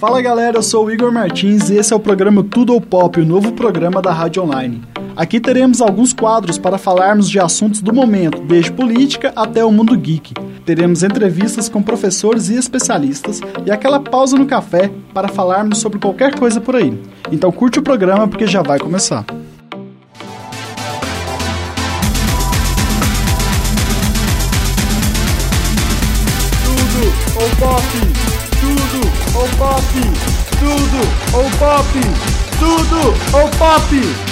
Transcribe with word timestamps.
Fala 0.00 0.22
galera, 0.22 0.56
eu 0.56 0.62
sou 0.62 0.86
o 0.86 0.90
Igor 0.90 1.12
Martins 1.12 1.68
e 1.68 1.76
esse 1.76 1.92
é 1.92 1.96
o 1.96 2.00
programa 2.00 2.42
Tudo 2.42 2.72
ou 2.72 2.80
Pop, 2.80 3.20
o 3.20 3.26
novo 3.26 3.52
programa 3.52 4.00
da 4.00 4.10
Rádio 4.10 4.42
Online. 4.42 4.80
Aqui 5.14 5.38
teremos 5.38 5.82
alguns 5.82 6.14
quadros 6.14 6.56
para 6.56 6.78
falarmos 6.78 7.28
de 7.28 7.38
assuntos 7.38 7.82
do 7.82 7.92
momento, 7.92 8.40
desde 8.40 8.72
política 8.72 9.30
até 9.36 9.62
o 9.62 9.70
mundo 9.70 9.94
geek. 9.94 10.32
Teremos 10.64 11.02
entrevistas 11.02 11.68
com 11.68 11.82
professores 11.82 12.48
e 12.48 12.56
especialistas 12.56 13.42
e 13.66 13.70
aquela 13.70 14.00
pausa 14.00 14.38
no 14.38 14.46
café 14.46 14.90
para 15.12 15.28
falarmos 15.28 15.76
sobre 15.76 15.98
qualquer 15.98 16.34
coisa 16.34 16.62
por 16.62 16.76
aí. 16.76 16.98
Então 17.30 17.52
curte 17.52 17.78
o 17.78 17.82
programa 17.82 18.26
porque 18.26 18.46
já 18.46 18.62
vai 18.62 18.78
começar. 18.78 19.26
Tudo 29.90 31.00
ou 31.36 31.50
pop? 31.58 32.00
Tudo 32.60 33.14
ou 33.36 33.48
pop? 33.58 34.29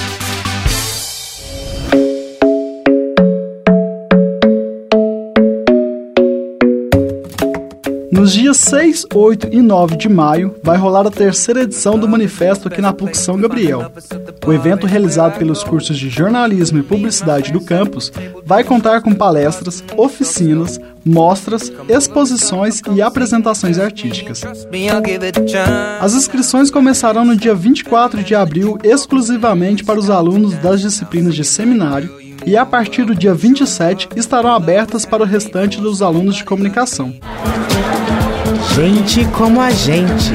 Nos 8.28 8.34
dias 8.34 8.58
6, 8.58 9.06
8 9.14 9.48
e 9.52 9.62
9 9.62 9.96
de 9.96 10.06
maio, 10.06 10.54
vai 10.62 10.76
rolar 10.76 11.06
a 11.06 11.10
terceira 11.10 11.62
edição 11.62 11.98
do 11.98 12.06
manifesto 12.06 12.68
aqui 12.68 12.78
na 12.78 12.92
PUC 12.92 13.16
São 13.16 13.40
Gabriel. 13.40 13.90
O 14.46 14.52
evento, 14.52 14.86
realizado 14.86 15.38
pelos 15.38 15.64
cursos 15.64 15.98
de 15.98 16.10
jornalismo 16.10 16.78
e 16.78 16.82
publicidade 16.82 17.50
do 17.50 17.58
campus, 17.58 18.12
vai 18.44 18.62
contar 18.62 19.00
com 19.00 19.14
palestras, 19.14 19.82
oficinas, 19.96 20.78
mostras, 21.02 21.72
exposições 21.88 22.82
e 22.94 23.00
apresentações 23.00 23.78
artísticas. 23.78 24.42
As 25.98 26.12
inscrições 26.12 26.70
começarão 26.70 27.24
no 27.24 27.34
dia 27.34 27.54
24 27.54 28.22
de 28.22 28.34
abril 28.34 28.76
exclusivamente 28.84 29.82
para 29.82 29.98
os 29.98 30.10
alunos 30.10 30.52
das 30.58 30.82
disciplinas 30.82 31.34
de 31.34 31.44
seminário 31.44 32.14
e 32.44 32.58
a 32.58 32.66
partir 32.66 33.06
do 33.06 33.14
dia 33.14 33.32
27 33.32 34.10
estarão 34.14 34.52
abertas 34.52 35.06
para 35.06 35.22
o 35.22 35.26
restante 35.26 35.80
dos 35.80 36.02
alunos 36.02 36.36
de 36.36 36.44
comunicação. 36.44 37.14
Gente 38.80 39.26
como 39.36 39.60
a 39.60 39.70
gente. 39.70 40.30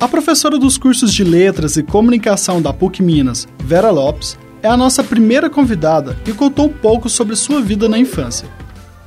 A 0.00 0.08
professora 0.08 0.58
dos 0.58 0.76
cursos 0.76 1.14
de 1.14 1.22
Letras 1.22 1.76
e 1.76 1.84
Comunicação 1.84 2.60
da 2.60 2.72
PUC 2.72 3.00
Minas, 3.00 3.46
Vera 3.62 3.90
Lopes, 3.90 4.36
é 4.60 4.66
a 4.66 4.76
nossa 4.76 5.04
primeira 5.04 5.48
convidada 5.48 6.16
e 6.26 6.32
contou 6.32 6.64
um 6.64 6.72
pouco 6.72 7.08
sobre 7.08 7.36
sua 7.36 7.60
vida 7.60 7.88
na 7.88 7.98
infância. 7.98 8.48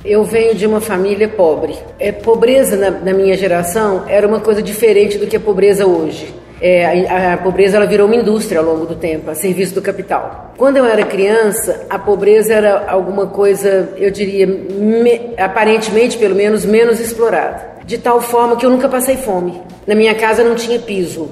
Eu 0.02 0.24
venho 0.24 0.54
de 0.54 0.66
uma 0.66 0.80
família 0.80 1.28
pobre. 1.28 1.76
É, 1.98 2.10
pobreza 2.10 2.78
na, 2.78 2.90
na 2.90 3.12
minha 3.12 3.36
geração 3.36 4.08
era 4.08 4.26
uma 4.26 4.40
coisa 4.40 4.62
diferente 4.62 5.18
do 5.18 5.26
que 5.26 5.36
a 5.36 5.40
pobreza 5.40 5.84
hoje 5.84 6.32
é, 6.66 7.06
a, 7.06 7.34
a, 7.34 7.36
pobreza 7.36 7.76
ela 7.76 7.84
virou 7.84 8.06
uma 8.06 8.16
indústria 8.16 8.58
ao 8.58 8.64
longo 8.64 8.86
do 8.86 8.94
tempo, 8.94 9.30
a 9.30 9.34
serviço 9.34 9.74
do 9.74 9.82
capital. 9.82 10.54
Quando 10.56 10.78
eu 10.78 10.86
era 10.86 11.04
criança, 11.04 11.84
a 11.90 11.98
pobreza 11.98 12.54
era 12.54 12.88
alguma 12.88 13.26
coisa, 13.26 13.92
eu 13.98 14.10
diria, 14.10 14.46
me, 14.46 15.34
aparentemente 15.36 16.16
pelo 16.16 16.34
menos, 16.34 16.64
menos 16.64 17.00
explorada 17.00 17.74
de 17.84 17.98
tal 17.98 18.18
forma 18.20 18.56
que 18.56 18.64
eu 18.64 18.70
nunca 18.70 18.88
passei 18.88 19.16
fome. 19.16 19.60
Na 19.86 19.94
minha 19.94 20.14
casa 20.14 20.42
não 20.42 20.54
tinha 20.54 20.78
piso. 20.78 21.28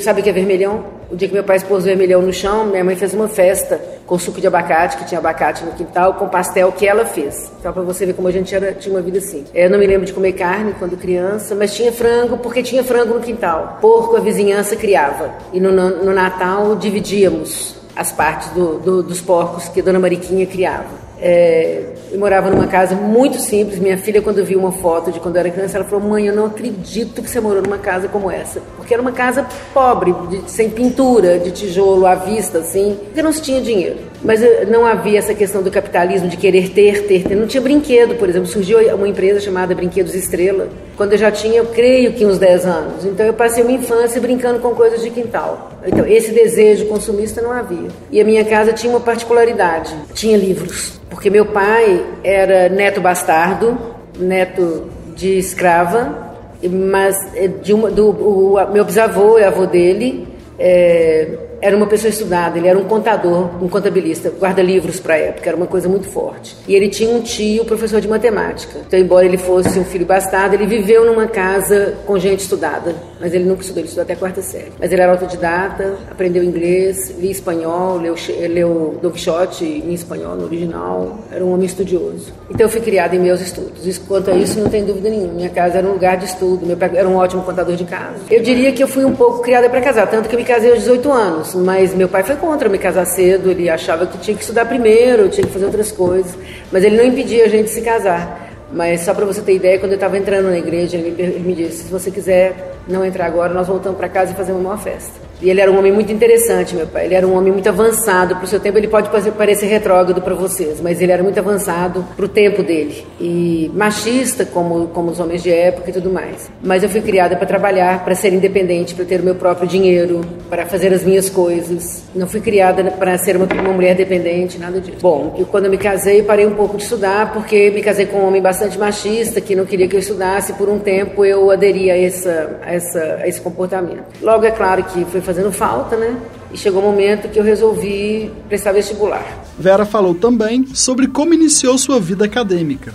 Sabe 0.00 0.20
o 0.20 0.22
que 0.22 0.28
é 0.28 0.32
vermelhão? 0.32 0.84
O 1.10 1.16
dia 1.16 1.28
que 1.28 1.34
meu 1.34 1.44
pai 1.44 1.56
expôs 1.56 1.84
vermelhão 1.84 2.22
no 2.22 2.32
chão, 2.32 2.66
minha 2.66 2.84
mãe 2.84 2.96
fez 2.96 3.14
uma 3.14 3.28
festa 3.28 3.80
com 4.06 4.18
suco 4.18 4.40
de 4.40 4.46
abacate, 4.46 4.96
que 4.96 5.04
tinha 5.04 5.18
abacate 5.18 5.64
no 5.64 5.72
quintal, 5.72 6.14
com 6.14 6.28
pastel 6.28 6.72
que 6.72 6.86
ela 6.86 7.04
fez. 7.04 7.50
Só 7.62 7.72
para 7.72 7.82
você 7.82 8.06
ver 8.06 8.14
como 8.14 8.28
a 8.28 8.30
gente 8.30 8.54
era, 8.54 8.72
tinha 8.72 8.94
uma 8.94 9.02
vida 9.02 9.18
assim. 9.18 9.44
Eu 9.54 9.70
não 9.70 9.78
me 9.78 9.86
lembro 9.86 10.06
de 10.06 10.12
comer 10.12 10.32
carne 10.32 10.74
quando 10.78 10.96
criança, 10.96 11.54
mas 11.54 11.74
tinha 11.74 11.92
frango 11.92 12.38
porque 12.38 12.62
tinha 12.62 12.82
frango 12.82 13.14
no 13.14 13.20
quintal. 13.20 13.78
Porco 13.80 14.16
a 14.16 14.20
vizinhança 14.20 14.76
criava. 14.76 15.32
E 15.52 15.60
no, 15.60 15.70
no 15.72 16.12
Natal 16.12 16.76
dividíamos 16.76 17.76
as 17.96 18.12
partes 18.12 18.48
do, 18.50 18.78
do, 18.78 19.02
dos 19.02 19.20
porcos 19.20 19.68
que 19.68 19.80
dona 19.80 19.98
Mariquinha 19.98 20.46
criava. 20.46 21.03
É, 21.20 21.82
eu 22.10 22.18
morava 22.18 22.50
numa 22.50 22.66
casa 22.66 22.94
muito 22.94 23.38
simples. 23.38 23.78
Minha 23.78 23.98
filha, 23.98 24.20
quando 24.20 24.44
viu 24.44 24.58
uma 24.58 24.72
foto 24.72 25.10
de 25.10 25.20
quando 25.20 25.36
eu 25.36 25.40
era 25.40 25.50
criança, 25.50 25.76
ela 25.76 25.84
falou: 25.84 26.08
Mãe, 26.08 26.26
eu 26.26 26.34
não 26.34 26.46
acredito 26.46 27.22
que 27.22 27.30
você 27.30 27.40
morou 27.40 27.62
numa 27.62 27.78
casa 27.78 28.08
como 28.08 28.30
essa. 28.30 28.60
Porque 28.76 28.92
era 28.92 29.02
uma 29.02 29.12
casa 29.12 29.46
pobre, 29.72 30.14
de, 30.28 30.50
sem 30.50 30.70
pintura, 30.70 31.38
de 31.38 31.50
tijolo 31.50 32.06
à 32.06 32.14
vista, 32.14 32.58
assim, 32.58 32.98
porque 33.04 33.22
não 33.22 33.32
se 33.32 33.42
tinha 33.42 33.60
dinheiro. 33.60 33.98
Mas 34.24 34.42
eh, 34.42 34.64
não 34.64 34.86
havia 34.86 35.18
essa 35.18 35.34
questão 35.34 35.62
do 35.62 35.70
capitalismo, 35.70 36.28
de 36.28 36.36
querer 36.36 36.70
ter, 36.70 37.06
ter, 37.06 37.24
ter. 37.24 37.34
Não 37.34 37.46
tinha 37.46 37.60
brinquedo, 37.60 38.14
por 38.14 38.28
exemplo. 38.28 38.48
Surgiu 38.48 38.78
uma 38.94 39.06
empresa 39.06 39.38
chamada 39.38 39.74
Brinquedos 39.74 40.14
Estrela, 40.14 40.68
quando 40.96 41.12
eu 41.12 41.18
já 41.18 41.30
tinha, 41.30 41.56
eu 41.56 41.66
creio 41.66 42.12
que 42.14 42.24
uns 42.24 42.38
10 42.38 42.66
anos. 42.66 43.04
Então 43.04 43.26
eu 43.26 43.34
passei 43.34 43.62
uma 43.62 43.72
infância 43.72 44.20
brincando 44.20 44.60
com 44.60 44.70
coisas 44.74 45.02
de 45.02 45.10
quintal. 45.10 45.72
Então 45.86 46.06
esse 46.06 46.32
desejo 46.32 46.86
consumista 46.86 47.42
não 47.42 47.52
havia. 47.52 47.88
E 48.10 48.20
a 48.20 48.24
minha 48.24 48.44
casa 48.44 48.72
tinha 48.72 48.90
uma 48.90 49.00
particularidade: 49.00 49.94
tinha 50.14 50.36
livros. 50.36 50.98
Porque 51.10 51.28
meu 51.28 51.46
pai 51.46 52.04
era 52.24 52.68
neto 52.68 53.00
bastardo, 53.00 53.78
neto 54.18 54.84
de 55.14 55.38
escrava, 55.38 56.34
mas 56.70 57.16
eh, 57.34 57.48
de 57.48 57.72
uma, 57.72 57.90
do, 57.90 58.10
o, 58.10 58.72
meu 58.72 58.84
bisavô 58.84 59.38
e 59.38 59.44
avô 59.44 59.66
dele 59.66 60.26
é, 60.58 61.28
era 61.64 61.74
uma 61.74 61.86
pessoa 61.86 62.10
estudada, 62.10 62.58
ele 62.58 62.68
era 62.68 62.78
um 62.78 62.84
contador, 62.84 63.48
um 63.64 63.68
contabilista, 63.70 64.28
guarda-livros 64.28 65.00
para 65.00 65.14
a 65.14 65.16
época, 65.16 65.48
era 65.48 65.56
uma 65.56 65.66
coisa 65.66 65.88
muito 65.88 66.06
forte. 66.06 66.54
E 66.68 66.74
ele 66.74 66.90
tinha 66.90 67.08
um 67.08 67.22
tio, 67.22 67.64
professor 67.64 68.02
de 68.02 68.06
matemática. 68.06 68.80
Então, 68.86 69.00
embora 69.00 69.24
ele 69.24 69.38
fosse 69.38 69.78
um 69.78 69.84
filho 69.84 70.04
bastardo, 70.04 70.54
ele 70.54 70.66
viveu 70.66 71.06
numa 71.06 71.26
casa 71.26 71.94
com 72.04 72.18
gente 72.18 72.40
estudada, 72.40 72.94
mas 73.18 73.32
ele 73.32 73.44
nunca 73.44 73.62
estudou, 73.62 73.80
ele 73.80 73.86
estudou 73.86 74.02
até 74.02 74.12
a 74.12 74.16
quarta 74.16 74.42
série. 74.42 74.72
Mas 74.78 74.92
ele 74.92 75.00
era 75.00 75.12
autodidata, 75.12 75.96
aprendeu 76.10 76.44
inglês, 76.44 77.14
lia 77.18 77.30
espanhol, 77.30 77.96
leu, 77.96 78.14
leu 78.50 78.98
Don 79.00 79.10
Quixote 79.10 79.64
em 79.64 79.94
espanhol, 79.94 80.36
no 80.36 80.44
original, 80.44 81.18
era 81.32 81.42
um 81.42 81.54
homem 81.54 81.64
estudioso. 81.64 82.30
Então, 82.50 82.66
eu 82.66 82.68
fui 82.68 82.82
criada 82.82 83.16
em 83.16 83.18
meus 83.18 83.40
estudos. 83.40 83.96
Quanto 84.06 84.30
a 84.30 84.34
isso, 84.34 84.60
não 84.60 84.68
tem 84.68 84.84
dúvida 84.84 85.08
nenhuma. 85.08 85.32
Minha 85.32 85.48
casa 85.48 85.78
era 85.78 85.86
um 85.86 85.92
lugar 85.92 86.18
de 86.18 86.26
estudo, 86.26 86.66
meu 86.66 86.76
pai 86.76 86.90
era 86.94 87.08
um 87.08 87.16
ótimo 87.16 87.42
contador 87.42 87.74
de 87.74 87.84
casa. 87.84 88.16
Eu 88.30 88.42
diria 88.42 88.70
que 88.70 88.82
eu 88.82 88.88
fui 88.88 89.06
um 89.06 89.16
pouco 89.16 89.40
criada 89.40 89.70
para 89.70 89.80
casar, 89.80 90.06
tanto 90.10 90.28
que 90.28 90.34
eu 90.34 90.38
me 90.38 90.44
casei 90.44 90.70
aos 90.70 90.80
18 90.80 91.10
anos 91.10 91.53
mas 91.54 91.94
meu 91.94 92.08
pai 92.08 92.22
foi 92.22 92.36
contra 92.36 92.68
me 92.68 92.78
casar 92.78 93.06
cedo, 93.06 93.50
ele 93.50 93.68
achava 93.68 94.06
que 94.06 94.18
tinha 94.18 94.36
que 94.36 94.42
estudar 94.42 94.64
primeiro, 94.66 95.28
tinha 95.28 95.46
que 95.46 95.52
fazer 95.52 95.66
outras 95.66 95.92
coisas, 95.92 96.34
mas 96.72 96.82
ele 96.82 96.96
não 96.96 97.04
impedia 97.04 97.44
a 97.44 97.48
gente 97.48 97.70
se 97.70 97.80
casar. 97.80 98.42
Mas 98.72 99.02
só 99.02 99.14
para 99.14 99.24
você 99.24 99.40
ter 99.40 99.54
ideia, 99.54 99.78
quando 99.78 99.92
eu 99.92 99.96
estava 99.96 100.18
entrando 100.18 100.46
na 100.46 100.58
igreja, 100.58 100.96
ele 100.96 101.10
me, 101.10 101.22
ele 101.22 101.38
me 101.40 101.54
disse: 101.54 101.84
se 101.84 101.90
você 101.90 102.10
quiser 102.10 102.76
não 102.88 103.04
entrar 103.04 103.26
agora, 103.26 103.54
nós 103.54 103.68
voltamos 103.68 103.96
para 103.96 104.08
casa 104.08 104.32
e 104.32 104.34
fazemos 104.34 104.60
uma 104.60 104.76
festa. 104.76 105.23
E 105.44 105.50
ele 105.50 105.60
era 105.60 105.70
um 105.70 105.78
homem 105.78 105.92
muito 105.92 106.10
interessante, 106.10 106.74
meu 106.74 106.86
pai. 106.86 107.04
Ele 107.04 107.14
era 107.14 107.26
um 107.26 107.36
homem 107.36 107.52
muito 107.52 107.68
avançado 107.68 108.34
para 108.34 108.44
o 108.44 108.46
seu 108.46 108.58
tempo. 108.58 108.78
Ele 108.78 108.88
pode 108.88 109.10
parecer 109.32 109.66
retrógrado 109.66 110.22
para 110.22 110.34
vocês, 110.34 110.80
mas 110.80 111.02
ele 111.02 111.12
era 111.12 111.22
muito 111.22 111.38
avançado 111.38 112.02
para 112.16 112.24
o 112.24 112.28
tempo 112.28 112.62
dele. 112.62 113.06
E 113.20 113.70
machista, 113.74 114.46
como, 114.46 114.86
como 114.88 115.10
os 115.10 115.20
homens 115.20 115.42
de 115.42 115.52
época 115.52 115.90
e 115.90 115.92
tudo 115.92 116.10
mais. 116.10 116.50
Mas 116.62 116.82
eu 116.82 116.88
fui 116.88 117.02
criada 117.02 117.36
para 117.36 117.46
trabalhar, 117.46 118.02
para 118.02 118.14
ser 118.14 118.32
independente, 118.32 118.94
para 118.94 119.04
ter 119.04 119.20
o 119.20 119.22
meu 119.22 119.34
próprio 119.34 119.68
dinheiro, 119.68 120.22
para 120.48 120.64
fazer 120.64 120.94
as 120.94 121.04
minhas 121.04 121.28
coisas. 121.28 122.04
Não 122.14 122.26
fui 122.26 122.40
criada 122.40 122.82
para 122.92 123.18
ser 123.18 123.36
uma, 123.36 123.44
uma 123.44 123.72
mulher 123.72 123.94
dependente, 123.94 124.56
nada 124.58 124.80
disso. 124.80 124.96
Bom, 125.02 125.34
eu, 125.38 125.44
quando 125.44 125.66
eu 125.66 125.70
me 125.70 125.76
casei, 125.76 126.22
parei 126.22 126.46
um 126.46 126.54
pouco 126.54 126.78
de 126.78 126.84
estudar, 126.84 127.34
porque 127.34 127.70
me 127.70 127.82
casei 127.82 128.06
com 128.06 128.16
um 128.16 128.28
homem 128.28 128.40
bastante 128.40 128.78
machista, 128.78 129.42
que 129.42 129.54
não 129.54 129.66
queria 129.66 129.86
que 129.86 129.94
eu 129.94 130.00
estudasse. 130.00 130.54
Por 130.54 130.70
um 130.70 130.78
tempo 130.78 131.22
eu 131.22 131.50
aderi 131.50 131.90
a, 131.90 131.98
essa, 131.98 132.58
a, 132.62 132.72
essa, 132.72 133.18
a 133.22 133.28
esse 133.28 133.42
comportamento. 133.42 134.04
Logo, 134.22 134.46
é 134.46 134.50
claro 134.50 134.82
que 134.84 135.04
foi 135.04 135.20
fazendo 135.34 135.50
falta, 135.50 135.96
né? 135.96 136.16
E 136.52 136.56
chegou 136.56 136.80
o 136.80 136.86
um 136.86 136.90
momento 136.90 137.28
que 137.28 137.38
eu 137.38 137.42
resolvi 137.42 138.30
prestar 138.48 138.70
vestibular. 138.70 139.44
Vera 139.58 139.84
falou 139.84 140.14
também 140.14 140.64
sobre 140.72 141.08
como 141.08 141.34
iniciou 141.34 141.76
sua 141.76 141.98
vida 141.98 142.24
acadêmica. 142.24 142.92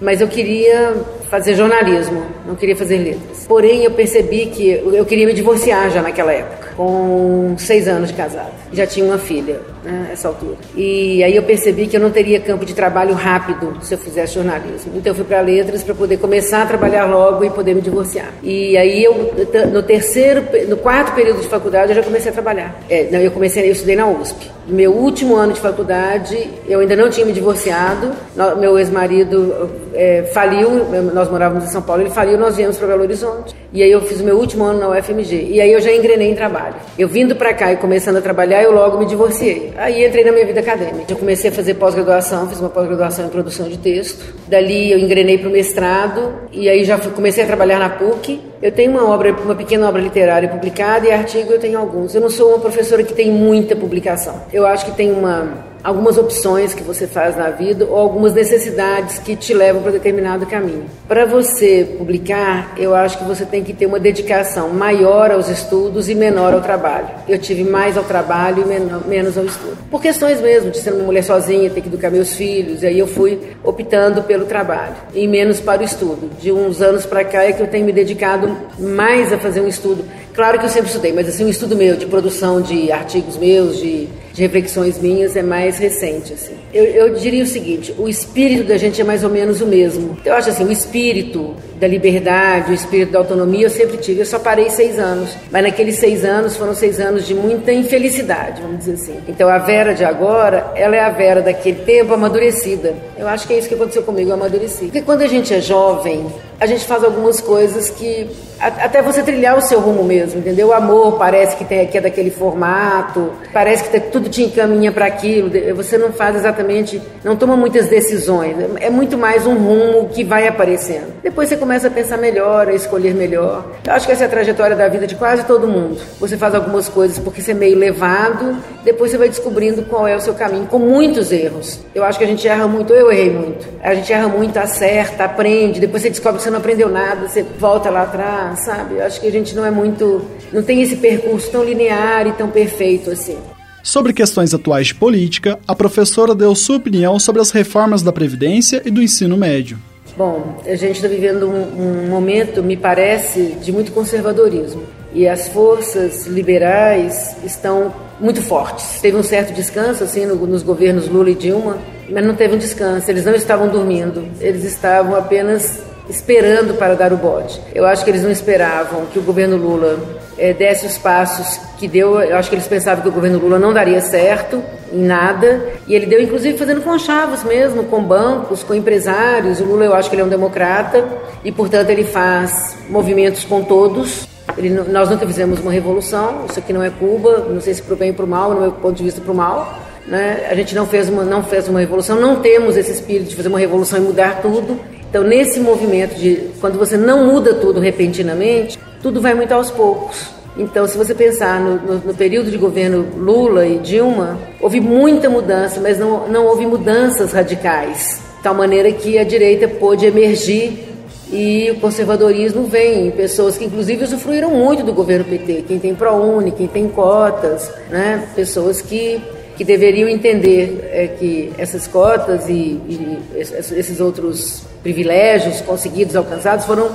Mas 0.00 0.20
eu 0.20 0.28
queria 0.28 0.94
fazer 1.28 1.54
jornalismo, 1.54 2.24
não 2.46 2.54
queria 2.54 2.76
fazer 2.76 2.98
letras. 2.98 3.46
Porém, 3.48 3.84
eu 3.84 3.90
percebi 3.90 4.46
que 4.46 4.70
eu 4.70 5.04
queria 5.04 5.26
me 5.26 5.32
divorciar 5.32 5.90
já 5.90 6.02
naquela 6.02 6.32
época, 6.32 6.72
com 6.76 7.56
seis 7.58 7.88
anos 7.88 8.10
de 8.10 8.14
casado. 8.14 8.61
Já 8.72 8.86
tinha 8.86 9.04
uma 9.04 9.18
filha 9.18 9.60
né, 9.84 10.06
nessa 10.10 10.28
altura. 10.28 10.56
E 10.76 11.22
aí 11.22 11.34
eu 11.34 11.42
percebi 11.42 11.86
que 11.86 11.96
eu 11.96 12.00
não 12.00 12.10
teria 12.10 12.40
campo 12.40 12.64
de 12.64 12.74
trabalho 12.74 13.14
rápido 13.14 13.76
se 13.82 13.94
eu 13.94 13.98
fizesse 13.98 14.34
jornalismo. 14.34 14.92
Então 14.96 15.10
eu 15.10 15.14
fui 15.14 15.24
para 15.24 15.40
letras 15.40 15.82
para 15.82 15.94
poder 15.94 16.18
começar 16.18 16.62
a 16.62 16.66
trabalhar 16.66 17.06
logo 17.06 17.44
e 17.44 17.50
poder 17.50 17.74
me 17.74 17.80
divorciar. 17.80 18.32
E 18.42 18.76
aí 18.76 19.04
eu 19.04 19.32
no 19.72 19.82
terceiro, 19.82 20.44
no 20.68 20.76
quarto 20.76 21.14
período 21.14 21.40
de 21.40 21.48
faculdade 21.48 21.90
eu 21.90 21.96
já 21.96 22.02
comecei 22.02 22.30
a 22.30 22.32
trabalhar. 22.32 22.80
É, 22.88 23.08
não, 23.10 23.18
eu 23.18 23.30
comecei, 23.30 23.66
eu 23.68 23.72
estudei 23.72 23.96
na 23.96 24.06
USP. 24.06 24.50
No 24.66 24.76
meu 24.76 24.92
último 24.92 25.34
ano 25.36 25.52
de 25.52 25.60
faculdade 25.60 26.48
eu 26.68 26.80
ainda 26.80 26.96
não 26.96 27.10
tinha 27.10 27.26
me 27.26 27.32
divorciado. 27.32 28.12
Meu 28.58 28.78
ex-marido 28.78 29.70
é, 29.94 30.30
faliu, 30.32 30.70
nós 31.12 31.30
morávamos 31.30 31.64
em 31.64 31.68
São 31.68 31.82
Paulo, 31.82 32.02
ele 32.02 32.10
faliu, 32.10 32.38
nós 32.38 32.56
viemos 32.56 32.76
para 32.76 32.86
Belo 32.86 33.02
Horizonte. 33.02 33.54
E 33.72 33.82
aí 33.82 33.90
eu 33.90 34.00
fiz 34.02 34.20
o 34.20 34.24
meu 34.24 34.36
último 34.36 34.64
ano 34.64 34.78
na 34.78 34.88
UFMG. 34.90 35.48
E 35.50 35.60
aí 35.60 35.72
eu 35.72 35.80
já 35.80 35.92
engrenei 35.92 36.30
em 36.30 36.34
trabalho. 36.34 36.74
Eu 36.98 37.08
vindo 37.08 37.34
para 37.34 37.54
cá 37.54 37.72
e 37.72 37.76
começando 37.76 38.16
a 38.16 38.20
trabalhar, 38.20 38.61
eu 38.62 38.72
logo 38.72 38.98
me 38.98 39.06
divorciei. 39.06 39.72
Aí 39.76 40.06
entrei 40.06 40.24
na 40.24 40.32
minha 40.32 40.46
vida 40.46 40.60
acadêmica. 40.60 41.12
Eu 41.12 41.16
comecei 41.16 41.50
a 41.50 41.52
fazer 41.52 41.74
pós-graduação, 41.74 42.48
fiz 42.48 42.60
uma 42.60 42.68
pós-graduação 42.68 43.26
em 43.26 43.28
produção 43.28 43.68
de 43.68 43.78
texto. 43.78 44.34
Dali 44.46 44.92
eu 44.92 44.98
engrenei 44.98 45.38
para 45.38 45.48
o 45.48 45.52
mestrado 45.52 46.32
e 46.52 46.68
aí 46.68 46.84
já 46.84 46.98
comecei 46.98 47.44
a 47.44 47.46
trabalhar 47.46 47.78
na 47.78 47.90
PUC. 47.90 48.40
Eu 48.62 48.72
tenho 48.72 48.92
uma 48.92 49.08
obra, 49.08 49.32
uma 49.32 49.54
pequena 49.54 49.88
obra 49.88 50.00
literária 50.00 50.48
publicada 50.48 51.06
e 51.06 51.10
artigo 51.10 51.52
eu 51.52 51.58
tenho 51.58 51.78
alguns. 51.78 52.14
Eu 52.14 52.20
não 52.20 52.30
sou 52.30 52.50
uma 52.50 52.58
professora 52.58 53.02
que 53.02 53.12
tem 53.12 53.30
muita 53.30 53.74
publicação. 53.74 54.42
Eu 54.52 54.66
acho 54.66 54.86
que 54.86 54.92
tem 54.92 55.10
uma 55.10 55.71
algumas 55.82 56.16
opções 56.16 56.74
que 56.74 56.82
você 56.82 57.06
faz 57.06 57.36
na 57.36 57.50
vida 57.50 57.84
ou 57.84 57.96
algumas 57.96 58.32
necessidades 58.32 59.18
que 59.18 59.34
te 59.34 59.52
levam 59.52 59.82
para 59.82 59.92
determinado 59.92 60.46
caminho. 60.46 60.84
Para 61.08 61.24
você 61.24 61.94
publicar, 61.98 62.74
eu 62.76 62.94
acho 62.94 63.18
que 63.18 63.24
você 63.24 63.44
tem 63.44 63.62
que 63.62 63.72
ter 63.72 63.86
uma 63.86 63.98
dedicação 63.98 64.70
maior 64.70 65.30
aos 65.30 65.48
estudos 65.48 66.08
e 66.08 66.14
menor 66.14 66.54
ao 66.54 66.60
trabalho. 66.60 67.08
Eu 67.28 67.38
tive 67.38 67.64
mais 67.64 67.96
ao 67.96 68.04
trabalho 68.04 68.64
e 68.64 69.08
menos 69.08 69.36
ao 69.36 69.44
estudo. 69.44 69.76
Por 69.90 70.00
questões 70.00 70.40
mesmo 70.40 70.70
de 70.70 70.78
ser 70.78 70.92
uma 70.92 71.04
mulher 71.04 71.22
sozinha, 71.22 71.70
ter 71.70 71.80
que 71.80 71.88
educar 71.88 72.10
meus 72.10 72.34
filhos, 72.34 72.82
e 72.82 72.86
aí 72.86 72.98
eu 72.98 73.06
fui 73.06 73.38
optando 73.64 74.22
pelo 74.22 74.44
trabalho 74.44 74.94
e 75.14 75.26
menos 75.26 75.60
para 75.60 75.82
o 75.82 75.84
estudo. 75.84 76.30
De 76.40 76.52
uns 76.52 76.80
anos 76.80 77.04
para 77.04 77.24
cá 77.24 77.44
é 77.44 77.52
que 77.52 77.62
eu 77.62 77.66
tenho 77.66 77.84
me 77.84 77.92
dedicado 77.92 78.56
mais 78.78 79.32
a 79.32 79.38
fazer 79.38 79.60
um 79.60 79.68
estudo. 79.68 80.04
Claro 80.34 80.58
que 80.58 80.64
eu 80.64 80.70
sempre 80.70 80.88
estudei, 80.88 81.12
mas 81.12 81.28
assim, 81.28 81.44
um 81.44 81.48
estudo 81.48 81.76
meu 81.76 81.96
de 81.96 82.06
produção 82.06 82.62
de 82.62 82.90
artigos 82.90 83.36
meus, 83.36 83.78
de 83.78 84.08
de 84.32 84.42
reflexões 84.42 84.98
minhas 84.98 85.36
é 85.36 85.42
mais 85.42 85.78
recente. 85.78 86.32
Assim. 86.32 86.54
Eu, 86.72 86.84
eu, 86.84 87.14
diria 87.14 87.42
o 87.42 87.46
seguinte: 87.46 87.94
o 87.98 88.08
espírito 88.08 88.64
da 88.64 88.76
gente 88.76 89.00
é 89.00 89.04
mais 89.04 89.22
ou 89.22 89.30
menos 89.30 89.60
o 89.60 89.66
mesmo. 89.66 90.16
Eu 90.24 90.34
acho 90.34 90.50
assim, 90.50 90.64
o 90.64 90.72
espírito 90.72 91.54
da 91.78 91.86
liberdade, 91.86 92.70
o 92.70 92.74
espírito 92.74 93.12
da 93.12 93.18
autonomia 93.18 93.66
eu 93.66 93.70
sempre 93.70 93.96
tive. 93.96 94.20
Eu 94.20 94.26
só 94.26 94.38
parei 94.38 94.70
seis 94.70 94.98
anos, 94.98 95.36
mas 95.50 95.62
naqueles 95.62 95.96
seis 95.96 96.24
anos 96.24 96.56
foram 96.56 96.74
seis 96.74 97.00
anos 97.00 97.26
de 97.26 97.34
muita 97.34 97.72
infelicidade, 97.72 98.62
vamos 98.62 98.78
dizer 98.78 98.92
assim. 98.92 99.16
Então 99.28 99.48
a 99.48 99.58
Vera 99.58 99.94
de 99.94 100.04
agora, 100.04 100.72
ela 100.76 100.96
é 100.96 101.00
a 101.00 101.10
Vera 101.10 101.42
daquele 101.42 101.80
tempo 101.80 102.14
amadurecida. 102.14 102.94
Eu 103.18 103.28
acho 103.28 103.46
que 103.46 103.52
é 103.52 103.58
isso 103.58 103.68
que 103.68 103.74
aconteceu 103.74 104.02
comigo, 104.02 104.30
eu 104.30 104.34
amadureci. 104.34 104.84
Porque 104.84 105.02
quando 105.02 105.22
a 105.22 105.26
gente 105.26 105.52
é 105.52 105.60
jovem, 105.60 106.26
a 106.60 106.66
gente 106.66 106.84
faz 106.84 107.02
algumas 107.02 107.40
coisas 107.40 107.90
que 107.90 108.28
até 108.60 109.02
você 109.02 109.22
trilhar 109.22 109.58
o 109.58 109.60
seu 109.60 109.80
rumo 109.80 110.04
mesmo, 110.04 110.38
entendeu? 110.38 110.68
O 110.68 110.72
amor 110.72 111.18
parece 111.18 111.56
que 111.56 111.64
tem 111.64 111.84
que 111.88 111.98
é 111.98 112.00
daquele 112.00 112.30
formato, 112.30 113.32
parece 113.52 113.88
que 113.88 113.98
tudo 113.98 114.21
te 114.28 114.42
encaminha 114.42 114.92
para 114.92 115.06
aquilo. 115.06 115.50
Você 115.76 115.96
não 115.98 116.12
faz 116.12 116.36
exatamente, 116.36 117.00
não 117.24 117.36
toma 117.36 117.56
muitas 117.56 117.88
decisões. 117.88 118.56
É 118.80 118.90
muito 118.90 119.16
mais 119.16 119.46
um 119.46 119.54
rumo 119.54 120.08
que 120.08 120.24
vai 120.24 120.46
aparecendo. 120.46 121.12
Depois 121.22 121.48
você 121.48 121.56
começa 121.56 121.88
a 121.88 121.90
pensar 121.90 122.16
melhor, 122.18 122.68
a 122.68 122.72
escolher 122.72 123.14
melhor. 123.14 123.64
Eu 123.86 123.92
acho 123.92 124.06
que 124.06 124.12
essa 124.12 124.24
é 124.24 124.26
a 124.26 124.30
trajetória 124.30 124.76
da 124.76 124.88
vida 124.88 125.06
de 125.06 125.14
quase 125.14 125.44
todo 125.44 125.66
mundo. 125.66 126.00
Você 126.18 126.36
faz 126.36 126.54
algumas 126.54 126.88
coisas 126.88 127.18
porque 127.18 127.40
você 127.40 127.52
é 127.52 127.54
meio 127.54 127.76
levado, 127.76 128.56
depois 128.84 129.10
você 129.10 129.18
vai 129.18 129.28
descobrindo 129.28 129.82
qual 129.82 130.06
é 130.06 130.16
o 130.16 130.20
seu 130.20 130.34
caminho, 130.34 130.66
com 130.66 130.78
muitos 130.78 131.32
erros. 131.32 131.80
Eu 131.94 132.04
acho 132.04 132.18
que 132.18 132.24
a 132.24 132.28
gente 132.28 132.46
erra 132.46 132.66
muito, 132.66 132.92
eu 132.92 133.10
errei 133.10 133.30
muito. 133.30 133.66
A 133.82 133.94
gente 133.94 134.12
erra 134.12 134.28
muito, 134.28 134.56
acerta, 134.58 135.24
aprende, 135.24 135.80
depois 135.80 136.02
você 136.02 136.10
descobre 136.10 136.38
que 136.38 136.44
você 136.44 136.50
não 136.50 136.58
aprendeu 136.58 136.88
nada, 136.88 137.28
você 137.28 137.42
volta 137.58 137.90
lá 137.90 138.02
atrás, 138.02 138.60
sabe? 138.60 138.96
Eu 138.96 139.04
acho 139.04 139.20
que 139.20 139.26
a 139.26 139.32
gente 139.32 139.54
não 139.54 139.64
é 139.64 139.70
muito. 139.70 140.22
não 140.52 140.62
tem 140.62 140.82
esse 140.82 140.96
percurso 140.96 141.50
tão 141.50 141.64
linear 141.64 142.26
e 142.26 142.32
tão 142.32 142.48
perfeito 142.48 143.10
assim. 143.10 143.38
Sobre 143.82 144.12
questões 144.12 144.54
atuais 144.54 144.88
de 144.88 144.94
política, 144.94 145.58
a 145.66 145.74
professora 145.74 146.34
deu 146.34 146.54
sua 146.54 146.76
opinião 146.76 147.18
sobre 147.18 147.42
as 147.42 147.50
reformas 147.50 148.00
da 148.00 148.12
Previdência 148.12 148.80
e 148.84 148.90
do 148.90 149.02
ensino 149.02 149.36
médio. 149.36 149.76
Bom, 150.16 150.60
a 150.64 150.76
gente 150.76 150.96
está 150.96 151.08
vivendo 151.08 151.48
um, 151.48 152.04
um, 152.04 152.08
momento, 152.08 152.62
me 152.62 152.76
parece, 152.76 153.56
de 153.60 153.72
muito 153.72 153.90
conservadorismo. 153.90 154.82
E 155.12 155.26
as 155.26 155.48
forças 155.48 156.26
liberais 156.26 157.36
estão 157.44 157.92
muito 158.20 158.40
fortes. 158.40 159.00
Teve 159.00 159.16
um 159.16 159.22
certo 159.22 159.52
descanso, 159.52 160.04
assim, 160.04 160.26
no, 160.26 160.36
nos 160.46 160.62
governos 160.62 161.08
Lula 161.08 161.30
e 161.30 161.34
Dilma, 161.34 161.78
mas 162.08 162.24
não 162.24 162.34
teve 162.34 162.54
um 162.54 162.58
descanso. 162.58 163.10
Eles 163.10 163.24
não 163.24 163.34
estavam 163.34 163.68
dormindo, 163.68 164.24
eles 164.40 164.64
estavam 164.64 165.16
apenas 165.16 165.80
esperando 166.08 166.74
para 166.74 166.94
dar 166.94 167.12
o 167.12 167.16
bote. 167.16 167.60
Eu 167.74 167.86
acho 167.86 168.04
que 168.04 168.10
eles 168.10 168.22
não 168.22 168.30
esperavam 168.30 169.06
que 169.06 169.18
o 169.18 169.22
governo 169.22 169.56
Lula 169.56 169.98
é, 170.38 170.52
desse 170.52 170.86
os 170.86 170.98
passos 170.98 171.60
que 171.78 171.88
deu. 171.88 172.20
Eu 172.20 172.36
acho 172.36 172.48
que 172.48 172.54
eles 172.54 172.66
pensavam 172.66 173.02
que 173.02 173.08
o 173.08 173.12
governo 173.12 173.38
Lula 173.38 173.58
não 173.58 173.72
daria 173.72 174.00
certo 174.00 174.62
em 174.92 175.02
nada. 175.02 175.66
E 175.86 175.94
ele 175.94 176.06
deu, 176.06 176.20
inclusive, 176.20 176.56
fazendo 176.58 176.82
conchavos 176.82 177.42
mesmo, 177.44 177.84
com 177.84 178.02
bancos, 178.02 178.62
com 178.62 178.74
empresários. 178.74 179.60
O 179.60 179.64
Lula, 179.64 179.84
eu 179.84 179.94
acho 179.94 180.08
que 180.08 180.14
ele 180.14 180.22
é 180.22 180.24
um 180.24 180.28
democrata 180.28 181.04
e, 181.44 181.50
portanto, 181.50 181.90
ele 181.90 182.04
faz 182.04 182.76
movimentos 182.88 183.44
com 183.44 183.62
todos. 183.62 184.28
Ele, 184.56 184.70
nós 184.70 185.08
nunca 185.08 185.26
fizemos 185.26 185.60
uma 185.60 185.72
revolução, 185.72 186.44
isso 186.48 186.58
aqui 186.58 186.72
não 186.72 186.82
é 186.82 186.90
Cuba, 186.90 187.46
não 187.48 187.60
sei 187.60 187.74
se 187.74 187.82
para 187.82 187.94
o 187.94 187.96
bem 187.96 188.10
ou 188.10 188.16
para 188.16 188.24
o 188.24 188.28
mal, 188.28 188.52
no 188.52 188.60
meu 188.60 188.72
ponto 188.72 188.96
de 188.96 189.04
vista, 189.04 189.20
para 189.20 189.32
o 189.32 189.34
mal. 189.34 189.78
Né? 190.06 190.46
A 190.50 190.54
gente 190.54 190.74
não 190.74 190.86
fez, 190.86 191.08
uma, 191.08 191.24
não 191.24 191.42
fez 191.42 191.68
uma 191.68 191.80
revolução, 191.80 192.20
não 192.20 192.36
temos 192.36 192.76
esse 192.76 192.90
espírito 192.92 193.30
de 193.30 193.36
fazer 193.36 193.48
uma 193.48 193.58
revolução 193.58 193.98
e 193.98 194.02
mudar 194.02 194.42
tudo. 194.42 194.78
Então, 195.08 195.22
nesse 195.22 195.60
movimento 195.60 196.14
de 196.14 196.50
quando 196.60 196.78
você 196.78 196.96
não 196.96 197.26
muda 197.26 197.54
tudo 197.54 197.78
repentinamente, 197.80 198.78
tudo 199.02 199.20
vai 199.20 199.34
muito 199.34 199.52
aos 199.52 199.70
poucos. 199.70 200.30
Então, 200.56 200.86
se 200.86 200.98
você 200.98 201.14
pensar 201.14 201.58
no, 201.60 201.76
no, 201.76 201.94
no, 202.06 202.14
período 202.14 202.50
de 202.50 202.58
governo 202.58 203.06
Lula 203.16 203.66
e 203.66 203.78
Dilma, 203.78 204.38
houve 204.60 204.80
muita 204.80 205.30
mudança, 205.30 205.80
mas 205.80 205.98
não, 205.98 206.28
não 206.28 206.44
houve 206.46 206.66
mudanças 206.66 207.32
radicais, 207.32 208.20
de 208.36 208.42
tal 208.42 208.54
maneira 208.54 208.92
que 208.92 209.18
a 209.18 209.24
direita 209.24 209.66
pôde 209.66 210.04
emergir 210.04 210.88
e 211.32 211.70
o 211.70 211.80
conservadorismo 211.80 212.64
vem. 212.64 213.10
Pessoas 213.12 213.56
que, 213.56 213.64
inclusive, 213.64 214.04
usufruíram 214.04 214.50
muito 214.50 214.82
do 214.82 214.92
governo 214.92 215.24
PT, 215.24 215.64
quem 215.66 215.78
tem 215.78 215.94
ProUni, 215.94 216.52
quem 216.52 216.68
tem 216.68 216.86
cotas, 216.86 217.72
né? 217.90 218.28
pessoas 218.34 218.82
que 218.82 219.22
que 219.56 219.64
deveriam 219.64 220.08
entender 220.08 220.88
é, 220.90 221.06
que 221.06 221.52
essas 221.58 221.86
cotas 221.86 222.48
e, 222.48 222.52
e, 222.52 223.18
esses 223.36 224.00
outros 224.00 224.62
privilégios 224.82 225.60
conseguidos, 225.60 226.16
alcançados, 226.16 226.64
foram 226.64 226.90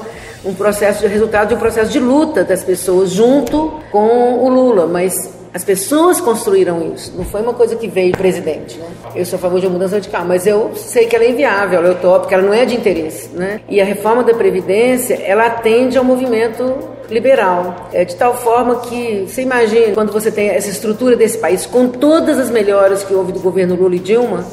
um 0.45 0.53
processo 0.53 1.01
de 1.01 1.07
resultado 1.07 1.49
de 1.49 1.55
um 1.55 1.57
processo 1.57 1.91
de 1.91 1.99
luta 1.99 2.43
das 2.43 2.63
pessoas 2.63 3.11
junto 3.11 3.73
com 3.91 4.43
o 4.43 4.49
Lula, 4.49 4.85
mas 4.85 5.37
as 5.53 5.63
pessoas 5.63 6.21
construíram 6.21 6.93
isso, 6.93 7.13
não 7.17 7.25
foi 7.25 7.41
uma 7.41 7.53
coisa 7.53 7.75
que 7.75 7.87
veio 7.87 8.11
presidente. 8.11 8.77
Né? 8.77 8.85
Eu 9.15 9.25
sou 9.25 9.37
a 9.37 9.39
favor 9.39 9.59
de 9.59 9.65
uma 9.65 9.73
mudança 9.73 9.95
radical, 9.95 10.23
mas 10.25 10.45
eu 10.45 10.71
sei 10.75 11.07
que 11.07 11.15
ela 11.15 11.25
é 11.25 11.31
inviável, 11.31 11.79
ela 11.79 11.87
é 11.87 11.91
utópica, 11.91 12.35
ela 12.35 12.43
não 12.43 12.53
é 12.53 12.63
de 12.65 12.75
interesse. 12.75 13.29
Né? 13.29 13.61
E 13.67 13.81
a 13.81 13.85
reforma 13.85 14.23
da 14.23 14.33
Previdência, 14.33 15.15
ela 15.15 15.47
atende 15.47 15.97
ao 15.97 16.03
movimento 16.03 16.77
liberal, 17.09 17.89
é 17.91 18.05
de 18.05 18.15
tal 18.15 18.35
forma 18.35 18.81
que 18.81 19.25
você 19.27 19.41
imagina 19.41 19.93
quando 19.93 20.11
você 20.11 20.29
tem 20.29 20.49
essa 20.49 20.69
estrutura 20.69 21.15
desse 21.15 21.37
país 21.37 21.65
com 21.65 21.87
todas 21.87 22.37
as 22.37 22.49
melhoras 22.51 23.03
que 23.03 23.13
houve 23.13 23.31
do 23.31 23.39
governo 23.39 23.75
Lula 23.75 23.95
e 23.95 23.99
Dilma, 23.99 24.45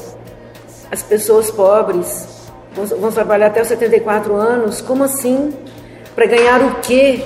as 0.89 1.03
pessoas 1.03 1.51
pobres 1.51 2.27
vão, 2.73 2.85
vão 2.85 3.11
trabalhar 3.11 3.47
até 3.47 3.61
os 3.61 3.67
74 3.67 4.33
anos, 4.35 4.81
como 4.81 5.03
assim? 5.03 5.53
Para 6.15 6.25
ganhar 6.27 6.61
o 6.61 6.75
quê? 6.75 7.21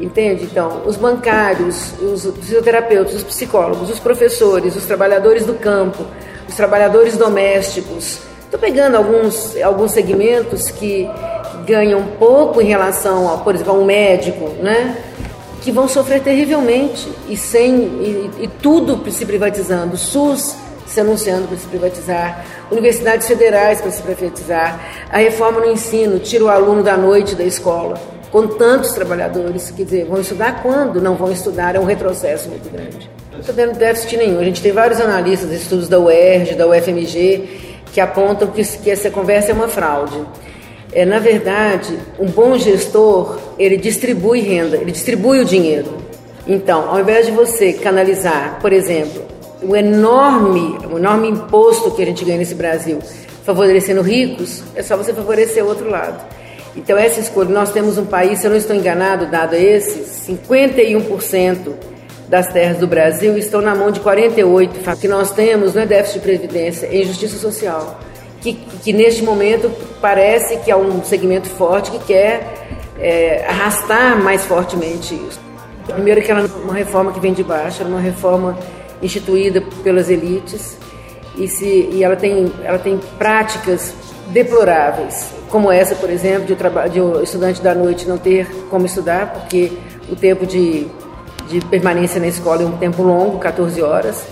Entende? 0.00 0.44
Então, 0.44 0.82
os 0.86 0.96
bancários, 0.96 1.92
os 2.00 2.24
fisioterapeutas, 2.40 3.14
os 3.14 3.22
psicólogos, 3.22 3.90
os 3.90 4.00
professores, 4.00 4.74
os 4.74 4.84
trabalhadores 4.84 5.44
do 5.44 5.54
campo, 5.54 6.04
os 6.48 6.54
trabalhadores 6.54 7.16
domésticos. 7.16 8.20
Estou 8.44 8.58
pegando 8.58 8.96
alguns, 8.96 9.56
alguns 9.62 9.92
segmentos 9.92 10.70
que 10.70 11.08
ganham 11.66 12.02
pouco 12.18 12.60
em 12.60 12.66
relação, 12.66 13.32
a, 13.32 13.38
por 13.38 13.54
exemplo, 13.54 13.72
a 13.72 13.76
um 13.76 13.84
médico, 13.84 14.48
né? 14.62 14.96
que 15.62 15.70
vão 15.70 15.88
sofrer 15.88 16.20
terrivelmente 16.20 17.08
e 17.28 17.36
sem 17.36 17.74
e, 17.76 18.30
e 18.40 18.48
tudo 18.48 19.10
se 19.10 19.24
privatizando, 19.24 19.96
SUS 19.96 20.56
se 20.86 21.00
anunciando 21.00 21.48
para 21.48 21.56
se 21.56 21.66
privatizar, 21.66 22.44
universidades 22.70 23.26
federais 23.26 23.80
para 23.80 23.90
se 23.90 24.02
privatizar, 24.02 24.78
a 25.10 25.18
reforma 25.18 25.60
no 25.60 25.70
ensino 25.70 26.18
tira 26.18 26.44
o 26.44 26.48
aluno 26.48 26.82
da 26.82 26.96
noite 26.96 27.34
da 27.34 27.44
escola, 27.44 27.98
com 28.32 28.48
tantos 28.48 28.92
trabalhadores, 28.94 29.70
quer 29.70 29.84
dizer, 29.84 30.06
vão 30.06 30.18
estudar 30.18 30.62
quando? 30.62 31.02
Não 31.02 31.14
vão 31.16 31.30
estudar, 31.30 31.76
é 31.76 31.78
um 31.78 31.84
retrocesso 31.84 32.48
muito 32.48 32.72
grande. 32.72 33.10
Não 33.30 33.40
estou 33.40 33.54
tendo 33.54 33.78
déficit 33.78 34.16
nenhum. 34.16 34.40
A 34.40 34.44
gente 34.44 34.62
tem 34.62 34.72
vários 34.72 34.98
analistas, 34.98 35.52
estudos 35.52 35.86
da 35.86 36.00
UERJ, 36.00 36.54
da 36.54 36.66
UFMG, 36.66 37.82
que 37.92 38.00
apontam 38.00 38.48
que, 38.48 38.64
que 38.78 38.90
essa 38.90 39.10
conversa 39.10 39.50
é 39.50 39.54
uma 39.54 39.68
fraude. 39.68 40.18
É, 40.92 41.04
na 41.04 41.18
verdade, 41.18 41.98
um 42.18 42.26
bom 42.26 42.56
gestor, 42.56 43.38
ele 43.58 43.76
distribui 43.76 44.40
renda, 44.40 44.78
ele 44.78 44.92
distribui 44.92 45.40
o 45.40 45.44
dinheiro. 45.44 45.98
Então, 46.46 46.88
ao 46.88 47.00
invés 47.00 47.26
de 47.26 47.32
você 47.32 47.74
canalizar, 47.74 48.58
por 48.62 48.72
exemplo, 48.72 49.24
o 49.62 49.76
enorme, 49.76 50.78
o 50.90 50.96
enorme 50.96 51.28
imposto 51.28 51.90
que 51.90 52.02
a 52.02 52.06
gente 52.06 52.24
ganha 52.24 52.38
nesse 52.38 52.54
Brasil, 52.54 52.98
favorecendo 53.44 54.00
ricos, 54.00 54.62
é 54.74 54.82
só 54.82 54.96
você 54.96 55.12
favorecer 55.12 55.62
o 55.62 55.68
outro 55.68 55.90
lado. 55.90 56.41
Então, 56.74 56.96
essa 56.96 57.20
escolha, 57.20 57.50
nós 57.50 57.70
temos 57.70 57.98
um 57.98 58.06
país, 58.06 58.38
se 58.38 58.46
eu 58.46 58.50
não 58.50 58.56
estou 58.56 58.74
enganado, 58.74 59.26
dado 59.26 59.54
esse, 59.54 60.30
51% 60.32 61.72
das 62.28 62.50
terras 62.50 62.78
do 62.78 62.86
Brasil 62.86 63.36
estão 63.36 63.60
na 63.60 63.74
mão 63.74 63.90
de 63.90 64.00
48. 64.00 64.90
O 64.90 64.96
que 64.96 65.08
nós 65.08 65.32
temos 65.32 65.74
não 65.74 65.82
é 65.82 65.86
déficit 65.86 66.20
de 66.20 66.24
previdência, 66.24 66.86
é 66.86 67.02
injustiça 67.02 67.36
social 67.36 67.98
que, 68.42 68.54
que 68.54 68.92
neste 68.92 69.22
momento 69.22 69.70
parece 70.00 70.56
que 70.58 70.70
há 70.70 70.76
um 70.76 71.02
segmento 71.04 71.48
forte 71.48 71.92
que 71.92 71.98
quer 72.00 72.82
é, 72.98 73.46
arrastar 73.46 74.20
mais 74.20 74.44
fortemente 74.44 75.14
isso. 75.14 75.40
Primeiro 75.86 76.20
que 76.20 76.30
ela 76.30 76.40
é 76.40 76.46
uma 76.64 76.74
reforma 76.74 77.12
que 77.12 77.20
vem 77.20 77.32
de 77.32 77.42
baixo, 77.42 77.82
é 77.82 77.86
uma 77.86 78.00
reforma 78.00 78.58
instituída 79.00 79.62
pelas 79.82 80.10
elites 80.10 80.76
e, 81.36 81.46
se, 81.48 81.88
e 81.92 82.02
ela, 82.02 82.16
tem, 82.16 82.52
ela 82.64 82.78
tem 82.78 82.98
práticas 83.16 83.94
deploráveis, 84.32 85.30
como 85.50 85.70
essa, 85.70 85.94
por 85.94 86.10
exemplo, 86.10 86.46
de 86.46 87.00
o, 87.00 87.18
de 87.18 87.24
estudante 87.24 87.60
da 87.60 87.74
noite 87.74 88.08
não 88.08 88.18
ter 88.18 88.46
como 88.70 88.86
estudar, 88.86 89.32
porque 89.32 89.72
o 90.10 90.16
tempo 90.16 90.46
de, 90.46 90.86
de 91.48 91.60
permanência 91.66 92.20
na 92.20 92.26
escola 92.26 92.62
é 92.62 92.66
um 92.66 92.76
tempo 92.78 93.02
longo, 93.02 93.38
14 93.38 93.80
horas, 93.82 94.24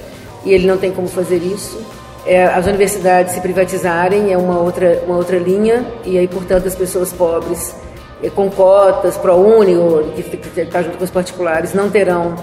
e 0.45 0.53
ele 0.53 0.67
não 0.67 0.79
tem 0.79 0.91
como 0.91 1.07
fazer 1.07 1.37
isso. 1.37 1.81
É, 2.27 2.45
as 2.45 2.67
universidades 2.67 3.35
se 3.35 3.41
privatizarem 3.41 4.33
é 4.33 4.37
uma 4.37 4.59
outra, 4.59 5.03
uma 5.07 5.17
outra 5.17 5.39
linha, 5.39 5.85
e 6.05 6.19
aí, 6.19 6.27
portanto, 6.27 6.67
as 6.67 6.75
pessoas 6.75 7.13
pobres 7.13 7.75
é, 8.23 8.31
com 8.31 8.51
cotas, 8.51 9.17
ProUni, 9.17 9.75
que 10.15 10.61
está 10.61 10.83
junto 10.83 10.99
com 10.99 11.05
os 11.05 11.11
particulares, 11.11 11.75
não 11.75 11.91
terão 11.91 12.35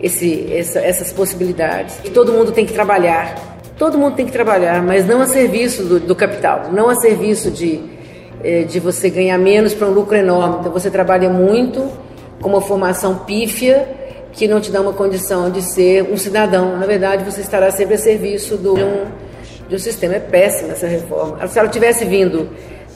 esse, 0.00 0.52
essa, 0.52 0.80
essas 0.80 1.12
possibilidades. 1.12 1.98
E 2.04 2.10
todo 2.10 2.32
mundo 2.32 2.52
tem 2.52 2.66
que 2.66 2.72
trabalhar, 2.72 3.53
todo 3.76 3.98
mundo 3.98 4.16
tem 4.16 4.26
que 4.26 4.32
trabalhar, 4.32 4.82
mas 4.82 5.06
não 5.06 5.20
a 5.20 5.26
serviço 5.26 5.84
do, 5.84 6.00
do 6.00 6.14
capital, 6.14 6.70
não 6.72 6.88
a 6.88 6.94
serviço 6.94 7.50
de, 7.50 7.80
é, 8.42 8.62
de 8.62 8.80
você 8.80 9.10
ganhar 9.10 9.38
menos 9.38 9.74
para 9.74 9.86
um 9.86 9.90
lucro 9.90 10.16
enorme. 10.16 10.58
Então 10.60 10.72
você 10.72 10.90
trabalha 10.90 11.28
muito 11.28 11.90
com 12.40 12.48
uma 12.48 12.60
formação 12.60 13.18
pífia 13.18 13.88
que 14.32 14.48
não 14.48 14.60
te 14.60 14.70
dá 14.70 14.80
uma 14.80 14.92
condição 14.92 15.50
de 15.50 15.62
ser 15.62 16.02
um 16.02 16.16
cidadão. 16.16 16.76
Na 16.76 16.86
verdade, 16.86 17.24
você 17.24 17.40
estará 17.40 17.70
sempre 17.70 17.94
a 17.94 17.98
serviço 17.98 18.56
de 18.56 18.68
um, 18.68 19.04
de 19.68 19.76
um 19.76 19.78
sistema. 19.78 20.14
É 20.14 20.20
péssima 20.20 20.72
essa 20.72 20.86
reforma. 20.86 21.46
Se 21.46 21.58
ela 21.58 21.68
tivesse 21.68 22.04
vindo 22.04 22.48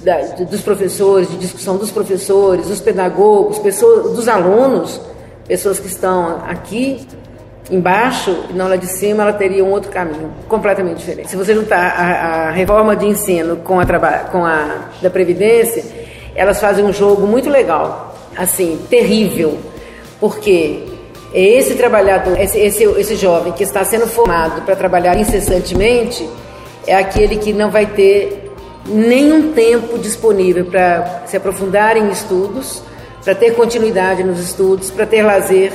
da, 0.03 0.19
dos 0.45 0.61
professores, 0.63 1.31
de 1.31 1.39
discussão 1.39 1.77
dos 1.77 1.91
professores, 1.91 2.67
dos 2.67 2.81
pedagogos, 2.81 3.59
pessoas, 3.59 4.17
dos 4.17 4.29
alunos, 4.29 5.01
pessoas 5.47 5.79
que 5.79 5.87
estão 5.87 6.43
aqui 6.47 7.07
embaixo 7.71 8.45
e 8.51 8.53
não 8.53 8.69
lá 8.69 8.77
de 8.77 8.87
cima, 8.87 9.23
ela 9.23 9.33
teria 9.33 9.65
um 9.65 9.71
outro 9.71 9.91
caminho, 9.91 10.33
completamente 10.49 10.99
diferente. 10.99 11.31
Se 11.31 11.37
você 11.37 11.55
juntar 11.55 11.79
a, 11.79 12.49
a 12.49 12.51
reforma 12.51 12.97
de 12.97 13.07
ensino 13.07 13.57
com 13.57 13.79
a, 13.79 13.87
com 14.31 14.45
a 14.45 14.89
da 15.03 15.11
Previdência, 15.11 15.85
elas 16.35 16.61
fazem 16.61 16.85
um 16.85 16.93
jogo 16.93 17.27
muito 17.27 17.51
legal, 17.51 18.15
assim, 18.37 18.79
terrível, 18.89 19.59
porque 20.21 20.85
esse 21.35 21.75
trabalhador, 21.75 22.39
esse, 22.41 22.59
esse, 22.59 22.85
esse 22.85 23.17
jovem 23.17 23.53
que 23.53 23.63
está 23.63 23.85
sendo 23.85 24.07
formado 24.07 24.63
para 24.63 24.75
trabalhar 24.75 25.19
incessantemente, 25.19 26.29
é 26.87 26.95
aquele 26.95 27.37
que 27.37 27.53
não 27.53 27.71
vai 27.71 27.87
ter 27.87 28.51
nenhum 28.87 29.53
tempo 29.53 29.99
disponível 29.99 30.65
para 30.65 31.23
se 31.27 31.37
aprofundar 31.37 31.97
em 31.97 32.09
estudos, 32.11 32.83
para 33.23 33.35
ter 33.35 33.51
continuidade 33.55 34.25
nos 34.25 34.41
estudos, 34.41 34.91
para 34.91 35.05
ter 35.05 35.23
lazer, 35.23 35.73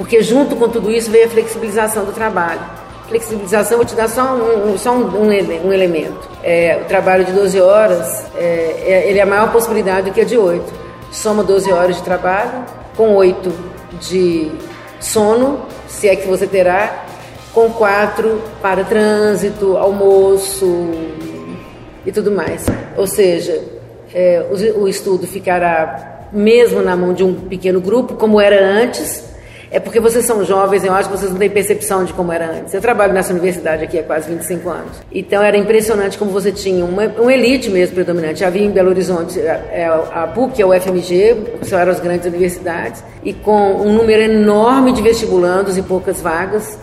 porque 0.00 0.22
junto 0.22 0.56
com 0.56 0.66
tudo 0.66 0.90
isso 0.90 1.10
veio 1.10 1.26
a 1.26 1.28
flexibilização 1.28 2.06
do 2.06 2.12
trabalho. 2.12 2.58
Flexibilização, 3.06 3.76
vou 3.76 3.84
te 3.84 3.94
dar 3.94 4.08
só 4.08 4.34
um, 4.34 4.78
só 4.78 4.94
um, 4.94 5.26
um, 5.26 5.72
elemento. 5.74 6.26
É, 6.42 6.80
o 6.82 6.86
trabalho 6.86 7.22
de 7.22 7.32
12 7.32 7.60
horas, 7.60 8.24
é, 8.34 8.82
é, 8.86 9.10
ele 9.10 9.18
é 9.18 9.22
a 9.22 9.26
maior 9.26 9.52
possibilidade 9.52 10.08
do 10.08 10.14
que 10.14 10.22
a 10.22 10.24
de 10.24 10.38
8. 10.38 10.64
Soma 11.12 11.44
12 11.44 11.70
horas 11.70 11.96
de 11.96 12.02
trabalho, 12.02 12.64
com 12.96 13.14
8 13.14 13.52
de 14.00 14.50
sono, 14.98 15.66
se 15.86 16.08
é 16.08 16.16
que 16.16 16.26
você 16.26 16.46
terá, 16.46 17.04
com 17.52 17.68
4 17.70 18.42
para 18.62 18.82
trânsito, 18.84 19.76
almoço, 19.76 20.88
e 22.06 22.10
tudo 22.10 22.30
mais. 22.30 22.64
Ou 22.96 23.06
seja, 23.06 23.62
é, 24.14 24.46
o, 24.50 24.84
o 24.84 24.88
estudo 24.88 25.26
ficará 25.26 26.28
mesmo 26.32 26.80
na 26.80 26.96
mão 26.96 27.12
de 27.12 27.22
um 27.22 27.34
pequeno 27.34 27.82
grupo, 27.82 28.14
como 28.14 28.40
era 28.40 28.64
antes, 28.64 29.28
é 29.70 29.78
porque 29.78 30.00
vocês 30.00 30.24
são 30.24 30.44
jovens, 30.44 30.82
eu 30.82 30.92
acho 30.92 31.08
que 31.08 31.16
vocês 31.16 31.30
não 31.30 31.38
têm 31.38 31.48
percepção 31.48 32.04
de 32.04 32.12
como 32.12 32.32
era 32.32 32.50
antes. 32.50 32.74
Eu 32.74 32.80
trabalho 32.80 33.12
nessa 33.12 33.32
universidade 33.32 33.84
aqui 33.84 34.00
há 34.00 34.02
quase 34.02 34.28
25 34.28 34.68
anos. 34.68 35.00
Então 35.12 35.40
era 35.42 35.56
impressionante 35.56 36.18
como 36.18 36.32
você 36.32 36.50
tinha 36.50 36.84
uma, 36.84 37.06
uma 37.06 37.32
elite 37.32 37.70
mesmo 37.70 37.94
predominante. 37.94 38.44
Havia 38.44 38.62
em 38.62 38.70
Belo 38.70 38.90
Horizonte 38.90 39.38
é, 39.38 39.70
é 39.72 39.84
a, 39.86 40.24
a 40.24 40.26
PUC, 40.26 40.60
a 40.60 40.66
UFMG, 40.66 41.36
que 41.64 41.72
eram 41.72 41.92
as 41.92 42.00
grandes 42.00 42.26
universidades, 42.26 43.04
e 43.22 43.32
com 43.32 43.74
um 43.76 43.92
número 43.92 44.22
enorme 44.22 44.92
de 44.92 45.02
vestibulandos 45.02 45.78
e 45.78 45.82
poucas 45.82 46.20
vagas. 46.20 46.76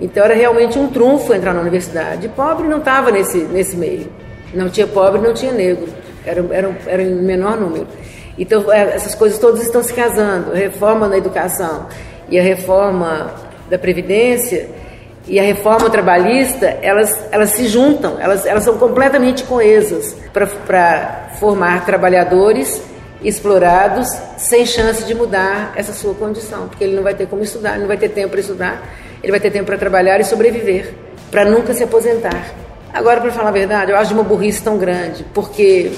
Então 0.00 0.24
era 0.24 0.32
realmente 0.32 0.78
um 0.78 0.88
trunfo 0.88 1.34
entrar 1.34 1.52
na 1.52 1.60
universidade. 1.60 2.26
Pobre 2.28 2.66
não 2.66 2.78
estava 2.78 3.10
nesse, 3.10 3.38
nesse 3.38 3.76
meio. 3.76 4.08
Não 4.54 4.70
tinha 4.70 4.86
pobre, 4.86 5.20
não 5.20 5.34
tinha 5.34 5.52
negro. 5.52 5.88
Era, 6.24 6.42
era, 6.50 6.76
era 6.86 7.02
em 7.02 7.14
menor 7.16 7.60
número. 7.60 7.86
Então, 8.38 8.72
é, 8.72 8.94
essas 8.94 9.14
coisas 9.14 9.38
todas 9.38 9.60
estão 9.60 9.82
se 9.82 9.92
casando. 9.92 10.52
A 10.52 10.56
reforma 10.56 11.06
na 11.06 11.18
educação 11.18 11.86
e 12.30 12.38
a 12.38 12.42
reforma 12.42 13.34
da 13.68 13.78
Previdência 13.78 14.68
e 15.26 15.38
a 15.38 15.42
reforma 15.42 15.90
trabalhista, 15.90 16.78
elas, 16.82 17.16
elas 17.30 17.50
se 17.50 17.68
juntam, 17.68 18.16
elas, 18.18 18.46
elas 18.46 18.64
são 18.64 18.78
completamente 18.78 19.44
coesas 19.44 20.16
para 20.32 21.28
formar 21.38 21.84
trabalhadores 21.84 22.82
explorados 23.22 24.08
sem 24.38 24.64
chance 24.64 25.04
de 25.04 25.14
mudar 25.14 25.72
essa 25.76 25.92
sua 25.92 26.14
condição, 26.14 26.68
porque 26.68 26.82
ele 26.82 26.96
não 26.96 27.02
vai 27.02 27.14
ter 27.14 27.26
como 27.26 27.42
estudar, 27.42 27.78
não 27.78 27.86
vai 27.86 27.96
ter 27.96 28.08
tempo 28.08 28.30
para 28.30 28.40
estudar, 28.40 28.82
ele 29.22 29.30
vai 29.30 29.40
ter 29.40 29.50
tempo 29.50 29.66
para 29.66 29.76
trabalhar 29.76 30.18
e 30.20 30.24
sobreviver, 30.24 30.94
para 31.30 31.44
nunca 31.44 31.74
se 31.74 31.84
aposentar. 31.84 32.52
Agora, 32.92 33.20
para 33.20 33.30
falar 33.30 33.50
a 33.50 33.52
verdade, 33.52 33.92
eu 33.92 33.96
acho 33.96 34.14
uma 34.14 34.24
burrice 34.24 34.62
tão 34.62 34.78
grande, 34.78 35.24
porque 35.34 35.92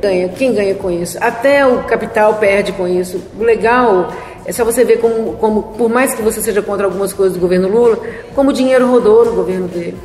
ganha, 0.00 0.28
quem 0.28 0.52
ganha 0.52 0.74
com 0.74 0.90
isso? 0.90 1.16
Até 1.20 1.64
o 1.66 1.84
capital 1.84 2.34
perde 2.34 2.72
com 2.72 2.86
isso. 2.86 3.22
O 3.38 3.42
legal 3.42 4.12
é 4.46 4.52
só 4.52 4.64
você 4.64 4.84
ver 4.84 4.98
como, 4.98 5.34
como, 5.34 5.62
por 5.62 5.88
mais 5.88 6.14
que 6.14 6.22
você 6.22 6.40
seja 6.40 6.60
contra 6.62 6.86
algumas 6.86 7.12
coisas 7.12 7.36
do 7.36 7.40
governo 7.40 7.68
Lula, 7.68 7.98
como 8.34 8.50
o 8.50 8.52
dinheiro 8.52 8.90
rodou 8.90 9.24
no 9.24 9.32
governo 9.32 9.68
dele. 9.68 9.96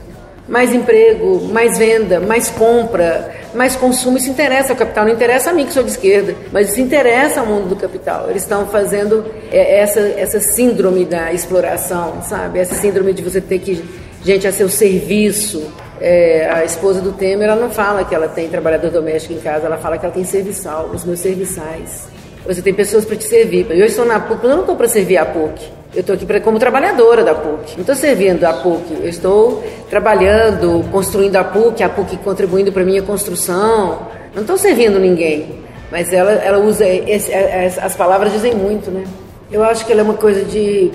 Mais 0.48 0.74
emprego, 0.74 1.42
mais 1.52 1.78
venda, 1.78 2.20
mais 2.20 2.50
compra, 2.50 3.32
mais 3.54 3.76
consumo. 3.76 4.18
Isso 4.18 4.30
interessa 4.30 4.74
ao 4.74 4.78
capital, 4.78 5.06
não 5.06 5.14
interessa 5.14 5.52
a 5.52 5.54
mim 5.54 5.66
que 5.66 5.74
sou 5.74 5.84
de 5.84 5.92
esquerda, 5.92 6.36
mas 6.52 6.70
isso 6.70 6.82
interessa 6.82 7.42
ao 7.42 7.46
mundo 7.46 7.70
do 7.70 7.76
capital. 7.76 8.30
Eles 8.30 8.42
estão 8.42 8.66
fazendo 8.66 9.26
é, 9.52 9.80
essa, 9.80 10.00
essa 10.00 10.40
síndrome 10.40 11.06
da 11.06 11.32
exploração, 11.32 12.22
sabe? 12.24 12.60
Essa 12.60 12.74
síndrome 12.74 13.14
de 13.14 13.22
você 13.22 13.40
ter 13.40 13.60
que 13.60 13.84
gente 14.24 14.48
a 14.48 14.52
seu 14.52 14.68
serviço 14.68 15.72
é, 16.02 16.50
a 16.50 16.64
esposa 16.64 17.02
do 17.02 17.12
Temer, 17.12 17.50
ela 17.50 17.60
não 17.60 17.70
fala 17.70 18.04
que 18.06 18.16
ela 18.16 18.28
tem 18.28 18.50
trabalhador 18.50 18.90
doméstico 18.90 19.34
em 19.34 19.40
casa, 19.40 19.66
ela 19.66 19.78
fala 19.78 19.98
que 19.98 20.06
ela 20.06 20.14
tem 20.14 20.24
serviçal, 20.24 20.90
os 20.94 21.04
meus 21.04 21.20
serviçais. 21.20 22.08
Você 22.46 22.62
tem 22.62 22.74
pessoas 22.74 23.06
para 23.06 23.16
te 23.16 23.26
servir. 23.26 23.68
Eu 23.70 23.86
estou 23.86 24.06
na 24.06 24.20
PUC, 24.20 24.44
eu 24.44 24.50
não 24.50 24.62
estou 24.62 24.76
para 24.76 24.88
servir 24.88 25.18
a 25.18 25.26
PUC. 25.26 25.80
Eu 25.94 26.02
estou 26.02 26.16
aqui 26.16 26.26
pra, 26.26 26.40
como 26.40 26.60
trabalhadora 26.60 27.24
da 27.24 27.34
PUC. 27.34 27.74
Não 27.74 27.82
estou 27.82 27.96
servindo 27.96 28.44
a 28.46 28.54
PUC. 28.54 28.94
Eu 29.02 29.10
estou 29.10 29.64
trabalhando, 29.90 30.86
construindo 30.92 31.36
a 31.36 31.44
PUC, 31.44 31.84
a 31.84 31.90
PUC 31.90 32.18
contribuindo 32.18 32.72
para 32.72 32.84
minha 32.84 33.02
construção. 33.02 34.08
Não 34.34 34.42
estou 34.42 34.58
servindo 34.58 35.00
ninguém. 35.00 35.64
Mas 35.92 36.14
ela, 36.14 36.32
ela 36.32 36.60
usa. 36.60 36.86
Esse, 36.88 37.34
as 37.34 37.96
palavras 37.96 38.32
dizem 38.32 38.54
muito, 38.54 38.92
né? 38.92 39.04
Eu 39.52 39.64
acho 39.64 39.84
que 39.84 39.92
ela 39.92 40.02
é 40.02 40.04
uma 40.04 40.14
coisa 40.14 40.46
de. 40.46 40.92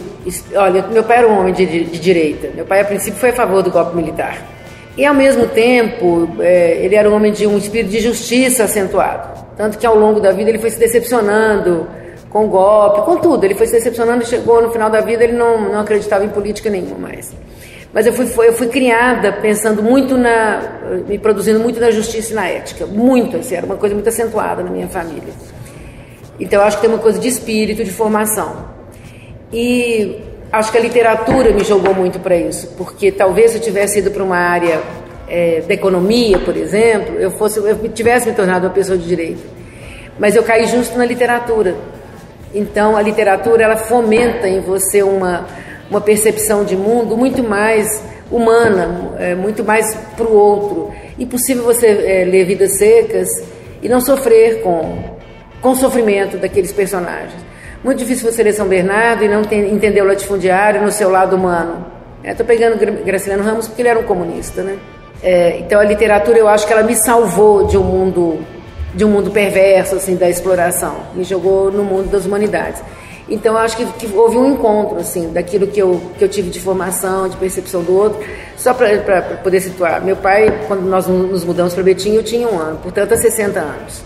Olha, 0.55 0.87
meu 0.87 1.03
pai 1.03 1.19
era 1.19 1.29
um 1.29 1.41
homem 1.41 1.53
de, 1.53 1.67
de, 1.67 1.85
de 1.85 1.99
direita. 1.99 2.51
Meu 2.55 2.65
pai, 2.65 2.81
a 2.81 2.85
princípio, 2.85 3.19
foi 3.19 3.31
a 3.31 3.33
favor 3.33 3.63
do 3.63 3.71
golpe 3.71 3.97
militar. 3.97 4.39
E, 4.97 5.05
ao 5.05 5.15
mesmo 5.15 5.49
tempo, 5.49 6.29
é, 6.39 6.79
ele 6.85 6.95
era 6.95 7.11
um 7.11 7.15
homem 7.15 7.33
de 7.33 7.49
um 7.49 7.59
espírito 7.59 7.91
de 7.91 7.99
justiça 7.99 8.63
acentuado. 8.63 9.44
Tanto 9.57 9.79
que, 9.79 9.87
ao 9.87 9.97
longo 9.97 10.21
da 10.21 10.33
vida, 10.33 10.51
ele 10.51 10.59
foi 10.59 10.71
se 10.71 10.79
decepcionando 10.79 11.87
com 12.31 12.49
golpe, 12.49 13.03
com 13.03 13.17
tudo. 13.17 13.45
Ele 13.45 13.55
foi 13.55 13.67
se 13.67 13.73
decepcionando 13.75 14.23
e 14.23 14.27
chegou 14.27 14.61
no 14.61 14.71
final 14.71 14.91
da 14.91 15.01
vida, 15.01 15.23
ele 15.23 15.35
não, 15.35 15.73
não 15.73 15.81
acreditava 15.81 16.25
em 16.25 16.29
política 16.29 16.69
nenhuma 16.69 16.99
mais. 16.99 17.33
Mas 17.93 18.07
eu 18.07 18.13
fui, 18.13 18.27
foi, 18.27 18.49
eu 18.49 18.53
fui 18.53 18.67
criada 18.67 19.33
pensando 19.33 19.81
muito 19.81 20.19
na. 20.19 20.61
me 21.07 21.17
produzindo 21.17 21.61
muito 21.61 21.79
na 21.79 21.93
justiça 21.93 22.33
e 22.33 22.35
na 22.35 22.49
ética. 22.49 22.87
Muito, 22.87 23.37
assim, 23.37 23.55
era 23.55 23.65
uma 23.65 23.77
coisa 23.77 23.95
muito 23.95 24.09
acentuada 24.09 24.65
na 24.65 24.71
minha 24.71 24.89
família. 24.89 25.33
Então, 26.41 26.61
eu 26.61 26.67
acho 26.67 26.79
que 26.79 26.83
tem 26.83 26.91
uma 26.91 27.01
coisa 27.01 27.21
de 27.21 27.29
espírito, 27.29 27.85
de 27.85 27.93
formação. 27.93 28.75
E 29.53 30.21
acho 30.51 30.73
que 30.73 30.79
a 30.79 30.81
literatura 30.81 31.53
me 31.53 31.63
jogou 31.63 31.95
muito 31.95 32.19
para 32.19 32.37
isso, 32.37 32.75
porque 32.77 33.13
talvez 33.13 33.55
eu 33.55 33.61
tivesse 33.61 34.01
ido 34.01 34.11
para 34.11 34.25
uma 34.25 34.37
área 34.37 34.81
é, 35.29 35.63
da 35.63 35.75
economia, 35.75 36.39
por 36.39 36.57
exemplo, 36.57 37.17
eu 37.17 37.31
fosse, 37.33 37.59
eu 37.59 37.89
tivesse 37.89 38.29
me 38.29 38.35
tornado 38.35 38.67
uma 38.67 38.73
pessoa 38.73 38.99
de 38.99 39.07
direito. 39.07 39.43
Mas 40.19 40.37
eu 40.37 40.43
caí 40.43 40.67
justo 40.67 40.97
na 40.97 41.05
literatura. 41.05 41.75
Então 42.55 42.97
a 42.97 43.03
literatura 43.03 43.65
ela 43.65 43.77
fomenta 43.77 44.49
em 44.49 44.61
você 44.61 45.03
uma 45.03 45.47
uma 45.91 46.01
percepção 46.01 46.65
de 46.65 46.77
mundo 46.77 47.17
muito 47.17 47.43
mais 47.43 48.03
humana, 48.31 49.15
é, 49.19 49.35
muito 49.35 49.65
mais 49.65 49.95
para 50.17 50.27
o 50.27 50.35
outro. 50.35 50.93
Impossível 51.19 51.63
você 51.63 51.87
é, 51.87 52.25
ler 52.25 52.45
Vidas 52.45 52.73
Secas 52.73 53.43
e 53.83 53.89
não 53.89 54.01
sofrer 54.01 54.63
com, 54.63 55.17
com 55.61 55.71
o 55.71 55.77
sofrimento 55.77 56.37
daqueles 56.37 56.73
personagens. 56.73 57.45
Muito 57.83 57.99
difícil 57.99 58.31
você 58.31 58.43
ler 58.43 58.55
São 58.55 58.67
Bernardo 58.67 59.25
e 59.25 59.29
não 59.29 59.43
entender 59.43 60.01
o 60.01 60.07
latifundiário 60.07 60.83
no 60.83 60.91
seu 60.91 61.11
lado 61.11 61.37
humano. 61.37 61.87
Estou 62.25 62.45
é, 62.45 62.47
pegando 62.47 63.05
Graciliano 63.05 63.45
Ramos 63.45 63.69
porque 63.69 63.83
ele 63.83 63.91
era 63.91 63.99
um 63.99 64.05
comunista, 64.05 64.63
né? 64.63 64.79
É, 65.27 65.61
então 65.61 65.81
a 65.81 65.85
literatura 65.85 66.39
eu 66.39 66.47
acho 66.47 66.67
que 66.67 66.73
ela 66.73 66.83
me 66.83 66.95
salvou 66.95 67.67
de 67.67 67.79
um 67.79 67.83
mundo 67.83 68.45
de 68.95 69.05
um 69.05 69.09
mundo 69.09 69.31
perverso 69.31 69.97
assim 69.97 70.15
da 70.17 70.29
exploração, 70.29 70.97
me 71.15 71.25
jogou 71.25 71.73
no 71.73 71.83
mundo 71.83 72.11
das 72.11 72.27
humanidades. 72.27 72.81
Então, 73.29 73.57
acho 73.57 73.79
que, 73.79 73.87
que, 73.87 74.15
houve 74.15 74.37
um 74.37 74.53
encontro, 74.53 74.99
assim, 74.99 75.33
daquilo 75.33 75.67
que 75.67 75.81
eu, 75.81 75.99
que 76.19 76.23
eu 76.23 76.29
tive 76.29 76.51
de 76.51 76.61
formação, 76.61 77.27
de 77.27 77.37
percepção 77.39 77.83
do 77.83 77.97
outro. 77.97 78.23
Só 78.55 78.75
para 78.75 79.23
poder 79.43 79.61
situar, 79.61 80.05
meu 80.05 80.15
pai, 80.15 80.67
quando 80.69 80.83
nós 80.83 81.07
nos 81.07 81.43
mudamos 81.43 81.73
para 81.73 81.83
Betim, 81.83 82.15
eu 82.15 82.23
tinha 82.23 82.47
um 82.47 82.59
ano, 82.59 82.79
portanto, 82.83 83.13
há 83.15 83.17
60 83.17 83.59
anos. 83.59 84.03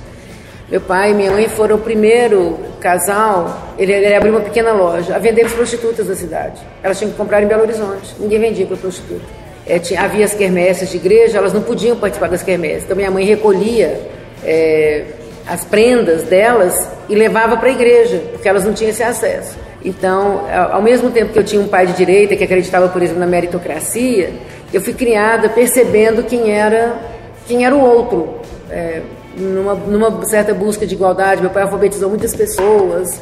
Meu 0.71 0.81
pai 0.81 1.11
e 1.11 1.15
minha 1.15 1.33
mãe 1.33 1.49
foram 1.49 1.77
o 1.77 1.79
primeiro 1.81 2.59
casal, 2.79 3.75
ele, 3.77 3.93
ele 3.93 4.15
abriu 4.15 4.33
uma 4.33 4.43
pequena 4.43 4.73
loja, 4.73 5.17
a 5.17 5.19
vender 5.19 5.47
as 5.47 5.53
prostitutas 5.53 6.07
da 6.07 6.15
cidade. 6.15 6.63
Elas 6.81 6.97
tinham 6.97 7.11
que 7.11 7.17
comprar 7.17 7.43
em 7.43 7.47
Belo 7.47 7.63
Horizonte, 7.63 8.15
ninguém 8.21 8.39
vendia 8.39 8.67
para 8.67 8.77
prostituta. 8.77 9.48
É, 9.67 9.79
tinha, 9.79 10.01
havia 10.01 10.25
as 10.25 10.35
quermesses 10.35 10.91
de 10.91 10.97
igreja, 10.97 11.39
elas 11.39 11.53
não 11.53 11.63
podiam 11.63 11.97
participar 11.97 12.29
das 12.29 12.43
quermesses. 12.43 12.85
Então, 12.85 12.97
minha 12.97 13.11
mãe 13.11 13.25
recolhia... 13.25 14.01
É, 14.45 15.05
as 15.49 15.65
prendas 15.65 16.25
delas 16.25 16.89
e 17.09 17.15
levava 17.15 17.57
para 17.57 17.69
a 17.69 17.73
igreja, 17.73 18.23
porque 18.33 18.47
elas 18.47 18.65
não 18.65 18.75
tinham 18.75 18.91
esse 18.91 19.03
acesso. 19.03 19.57
Então, 19.83 20.45
ao 20.71 20.83
mesmo 20.83 21.11
tempo 21.11 21.33
que 21.33 21.39
eu 21.39 21.45
tinha 21.45 21.61
um 21.61 21.69
pai 21.69 21.87
de 21.87 21.95
direita 21.95 22.37
que 22.37 22.45
acreditava, 22.45 22.89
por 22.89 23.03
exemplo, 23.03 23.21
na 23.21 23.27
meritocracia, 23.27 24.31
eu 24.73 24.81
fui 24.81 24.93
criada 24.93 25.49
percebendo 25.49 26.23
quem 26.25 26.51
era, 26.51 26.99
quem 27.47 27.65
era 27.65 27.75
o 27.75 27.81
outro, 27.81 28.41
é, 28.71 29.01
numa, 29.37 29.75
numa, 29.75 30.25
certa 30.27 30.53
busca 30.53 30.87
de 30.87 30.95
igualdade. 30.95 31.41
Meu 31.41 31.51
pai 31.51 31.63
alfabetizou 31.63 32.11
muitas 32.11 32.35
pessoas, 32.35 33.19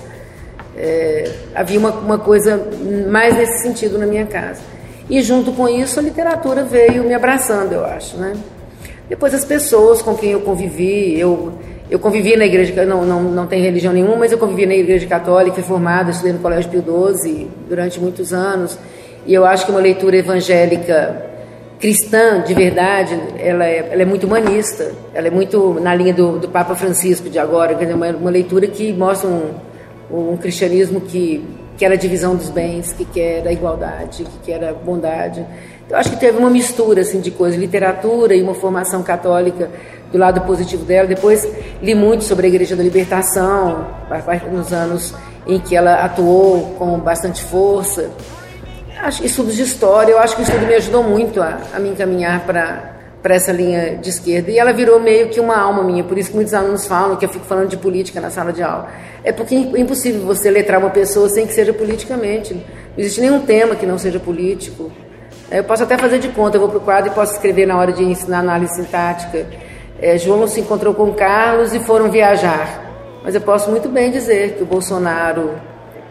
é, 0.77 1.31
havia 1.55 1.79
uma, 1.79 1.91
uma 1.91 2.19
coisa 2.19 2.61
mais 3.09 3.37
nesse 3.37 3.63
sentido 3.63 3.99
na 3.99 4.07
minha 4.07 4.27
casa. 4.27 4.61
E 5.09 5.23
junto 5.23 5.53
com 5.53 5.69
isso, 5.69 5.99
a 6.01 6.03
literatura 6.03 6.65
veio 6.65 7.05
me 7.05 7.15
abraçando, 7.15 7.73
eu 7.73 7.85
acho, 7.85 8.17
né? 8.17 8.35
Depois 9.09 9.33
as 9.33 9.45
pessoas 9.45 10.03
com 10.03 10.17
quem 10.17 10.31
eu 10.31 10.41
convivi, 10.41 11.19
eu 11.19 11.53
eu 11.89 12.01
convivi 12.01 12.37
na 12.37 12.45
igreja, 12.45 12.85
não, 12.85 13.05
não, 13.05 13.23
não 13.23 13.47
tem 13.47 13.63
religião 13.63 13.93
nenhuma, 13.93 14.17
mas 14.17 14.33
eu 14.33 14.39
convivi 14.39 14.67
na 14.67 14.75
igreja 14.75 15.07
católica, 15.07 15.63
formada, 15.63 16.11
estudei 16.11 16.33
no 16.33 16.41
Colégio 16.41 16.69
Pio 16.69 16.83
XII 16.83 17.49
durante 17.69 18.01
muitos 18.01 18.33
anos, 18.33 18.77
e 19.25 19.33
eu 19.33 19.45
acho 19.45 19.65
que 19.65 19.71
uma 19.71 19.81
leitura 19.81 20.17
evangélica 20.17 21.25
cristã, 21.79 22.43
de 22.43 22.55
verdade, 22.55 23.17
ela 23.39 23.65
é, 23.65 23.91
ela 23.93 24.03
é 24.03 24.05
muito 24.05 24.27
humanista, 24.27 24.93
ela 25.15 25.29
é 25.29 25.31
muito 25.31 25.79
na 25.81 25.95
linha 25.95 26.13
do, 26.13 26.39
do 26.41 26.49
Papa 26.49 26.75
Francisco 26.75 27.31
de 27.31 27.39
agora, 27.39 27.75
dizer, 27.75 27.95
uma, 27.95 28.09
uma 28.09 28.31
leitura 28.31 28.67
que 28.67 28.93
mostra 28.93 29.29
um, 29.29 29.53
um 30.11 30.37
cristianismo 30.37 31.01
que 31.01 31.45
quer 31.77 31.93
a 31.93 31.97
divisão 31.97 32.35
dos 32.35 32.51
bens, 32.51 32.93
que 32.93 33.05
quer 33.05 33.47
a 33.47 33.53
igualdade, 33.53 34.25
que 34.25 34.39
quer 34.51 34.65
a 34.65 34.73
bondade. 34.73 35.45
Eu 35.89 35.97
acho 35.97 36.11
que 36.11 36.17
teve 36.17 36.39
uma 36.39 36.51
mistura 36.51 37.03
assim, 37.03 37.21
de 37.21 37.31
coisas, 37.31 37.59
literatura 37.59 38.35
e 38.35 38.43
uma 38.43 38.55
formação 38.55 39.03
católica 39.03 39.71
do 40.11 40.19
lado 40.19 40.41
positivo 40.43 40.85
dela. 40.85 41.07
Depois 41.07 41.47
li 41.83 41.95
muito 41.95 42.25
sobre 42.25 42.47
a 42.47 42.49
Igreja 42.49 42.75
da 42.75 42.83
Libertação, 42.83 43.87
nos 44.51 44.73
anos 44.73 45.15
em 45.47 45.61
que 45.61 45.77
ela 45.77 46.05
atuou 46.05 46.75
com 46.79 46.99
bastante 46.99 47.45
força. 47.45 48.11
Acho 48.99 49.25
estudos 49.25 49.55
de 49.55 49.63
história, 49.63 50.13
eu 50.13 50.19
acho 50.19 50.35
que 50.35 50.43
o 50.43 50.45
estudo 50.45 50.67
me 50.67 50.75
ajudou 50.75 51.03
muito 51.03 51.41
a, 51.41 51.59
a 51.75 51.79
me 51.79 51.91
encaminhar 51.91 52.45
para 52.47 52.96
para 53.27 53.35
essa 53.35 53.51
linha 53.51 53.97
de 53.97 54.09
esquerda. 54.09 54.53
E 54.53 54.59
ela 54.59 54.73
virou 54.73 55.01
meio 55.01 55.29
que 55.31 55.41
uma 55.41 55.59
alma 55.59 55.83
minha, 55.83 56.05
por 56.05 56.17
isso 56.17 56.31
que 56.31 56.37
muitos 56.37 56.55
alunos 56.55 56.87
falam 56.87 57.17
que 57.17 57.25
eu 57.25 57.29
fico 57.29 57.45
falando 57.45 57.69
de 57.69 57.77
política 57.77 58.21
na 58.21 58.31
sala 58.31 58.53
de 58.53 58.63
aula. 58.63 58.89
É 59.25 59.33
porque 59.33 59.57
é 59.57 59.59
impossível 59.81 60.21
você 60.21 60.49
letrar 60.49 60.79
uma 60.79 60.91
pessoa 60.91 61.29
sem 61.29 61.45
que 61.45 61.53
seja 61.53 61.73
politicamente. 61.73 62.55
Não 62.55 62.63
existe 62.97 63.21
nenhum 63.21 63.41
tema 63.41 63.75
que 63.75 63.85
não 63.85 63.99
seja 63.99 64.21
político. 64.21 64.93
Eu 65.51 65.65
posso 65.65 65.83
até 65.83 65.99
fazer 65.99 66.21
de 66.21 66.29
conta, 66.29 66.57
eu 66.57 66.61
vou 66.61 66.69
para 66.69 66.79
o 66.79 66.83
quadro 66.83 67.11
e 67.11 67.15
posso 67.15 67.33
escrever 67.33 67.67
na 67.67 67.77
hora 67.77 67.93
de 67.93 68.05
ensinar 68.05 68.39
análise 68.39 68.77
sintática 68.77 69.45
é, 70.01 70.19
João 70.19 70.47
se 70.47 70.61
encontrou 70.61 70.95
com 70.95 71.13
Carlos 71.15 71.73
e 71.75 71.81
foram 71.81 72.11
viajar. 72.11 72.85
Mas 73.25 73.35
eu 73.35 73.41
posso 73.41 73.71
muito 73.71 73.89
bem 73.89 74.11
dizer 74.11 74.55
que 74.55 74.63
o 74.63 74.67
Bolsonaro 74.67 75.55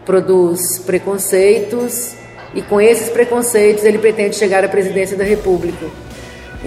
produz 0.04 0.78
preconceitos 0.80 2.14
e 2.54 2.62
com 2.62 2.80
esses 2.80 3.08
preconceitos 3.08 3.84
ele 3.84 3.98
pretende 3.98 4.36
chegar 4.36 4.64
à 4.64 4.68
presidência 4.68 5.16
da 5.16 5.24
República. 5.24 5.86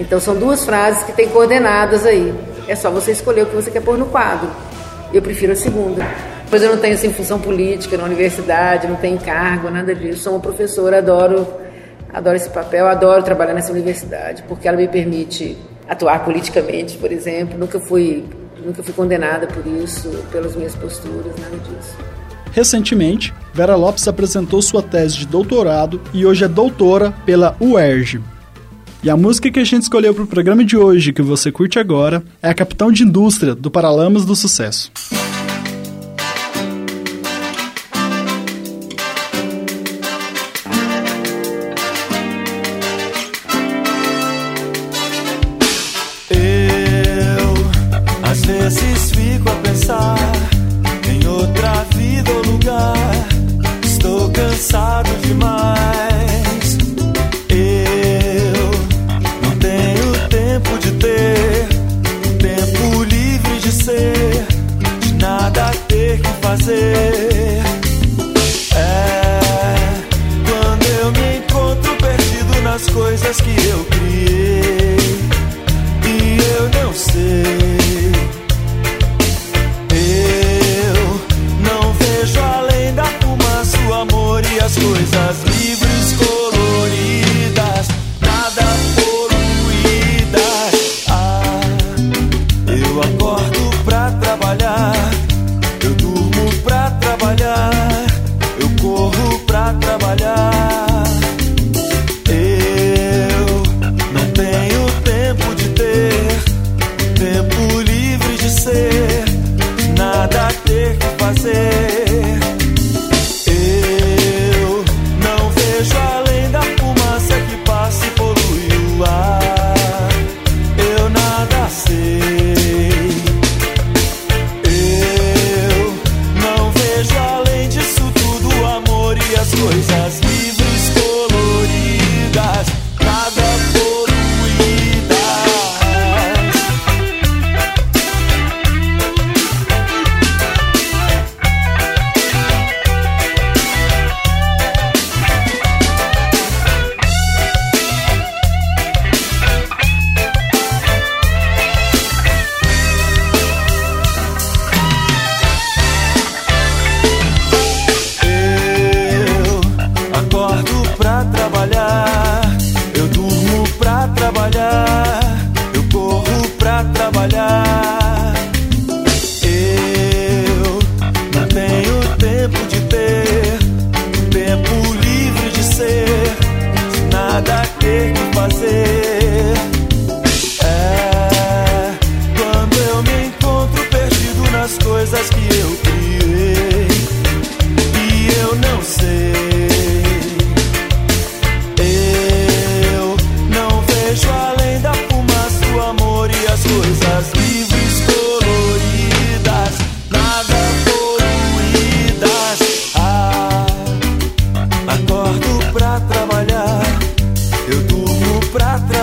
Então 0.00 0.18
são 0.18 0.34
duas 0.34 0.64
frases 0.64 1.04
que 1.04 1.12
têm 1.12 1.28
coordenadas 1.28 2.06
aí. 2.06 2.34
É 2.66 2.74
só 2.74 2.90
você 2.90 3.12
escolher 3.12 3.42
o 3.42 3.46
que 3.46 3.54
você 3.54 3.70
quer 3.70 3.82
pôr 3.82 3.98
no 3.98 4.06
quadro. 4.06 4.48
Eu 5.12 5.20
prefiro 5.20 5.52
a 5.52 5.56
segunda. 5.56 6.04
Pois 6.48 6.62
eu 6.62 6.70
não 6.70 6.78
tenho 6.78 6.94
assim, 6.94 7.12
função 7.12 7.38
política 7.38 7.96
na 7.96 8.04
universidade, 8.04 8.88
não 8.88 8.96
tenho 8.96 9.18
cargo, 9.18 9.70
nada 9.70 9.94
disso. 9.94 10.22
Sou 10.22 10.32
uma 10.32 10.40
professora, 10.40 10.98
adoro, 10.98 11.46
adoro 12.12 12.36
esse 12.36 12.48
papel, 12.48 12.88
adoro 12.88 13.22
trabalhar 13.22 13.54
nessa 13.54 13.70
universidade, 13.70 14.42
porque 14.48 14.66
ela 14.66 14.76
me 14.76 14.88
permite 14.88 15.56
atuar 15.86 16.24
politicamente, 16.24 16.96
por 16.96 17.12
exemplo. 17.12 17.58
Nunca 17.58 17.78
fui, 17.78 18.24
nunca 18.64 18.82
fui 18.82 18.94
condenada 18.94 19.46
por 19.46 19.64
isso, 19.66 20.08
pelas 20.32 20.56
minhas 20.56 20.74
posturas, 20.74 21.36
nada 21.38 21.56
disso. 21.58 21.96
Recentemente, 22.52 23.32
Vera 23.52 23.76
Lopes 23.76 24.08
apresentou 24.08 24.60
sua 24.60 24.82
tese 24.82 25.18
de 25.18 25.26
doutorado 25.26 26.00
e 26.12 26.26
hoje 26.26 26.44
é 26.44 26.48
doutora 26.48 27.12
pela 27.24 27.54
UERJ. 27.60 28.20
E 29.02 29.08
a 29.08 29.16
música 29.16 29.50
que 29.50 29.58
a 29.58 29.64
gente 29.64 29.84
escolheu 29.84 30.12
para 30.12 30.24
o 30.24 30.26
programa 30.26 30.62
de 30.62 30.76
hoje, 30.76 31.12
que 31.12 31.22
você 31.22 31.50
curte 31.50 31.78
agora, 31.78 32.22
é 32.42 32.50
a 32.50 32.54
Capitão 32.54 32.92
de 32.92 33.02
Indústria, 33.02 33.54
do 33.54 33.70
Paralamas 33.70 34.26
do 34.26 34.36
Sucesso. 34.36 34.92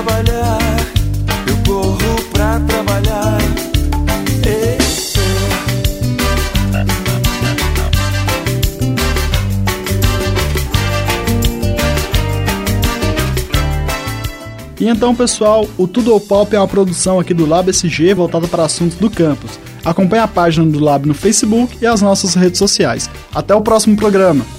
trabalhar, 0.08 0.60
eu 1.48 1.58
corro 1.66 2.24
pra 2.32 2.60
trabalhar. 2.62 3.38
E 14.80 14.88
então, 14.88 15.14
pessoal, 15.16 15.68
o 15.76 15.88
Tudo 15.88 16.14
ao 16.14 16.20
Pop 16.20 16.56
é 16.56 16.60
uma 16.60 16.68
produção 16.68 17.20
aqui 17.20 17.34
do 17.34 17.48
Lab 17.48 17.70
SG 17.70 18.14
voltada 18.14 18.48
para 18.48 18.64
assuntos 18.64 18.96
do 18.98 19.10
campus. 19.10 19.60
Acompanhe 19.84 20.22
a 20.22 20.28
página 20.28 20.66
do 20.66 20.80
Lab 20.80 21.08
no 21.08 21.16
Facebook 21.16 21.78
e 21.82 21.88
as 21.88 22.02
nossas 22.02 22.36
redes 22.36 22.60
sociais. 22.60 23.10
Até 23.34 23.56
o 23.56 23.62
próximo 23.62 23.98
programa! 23.98 24.57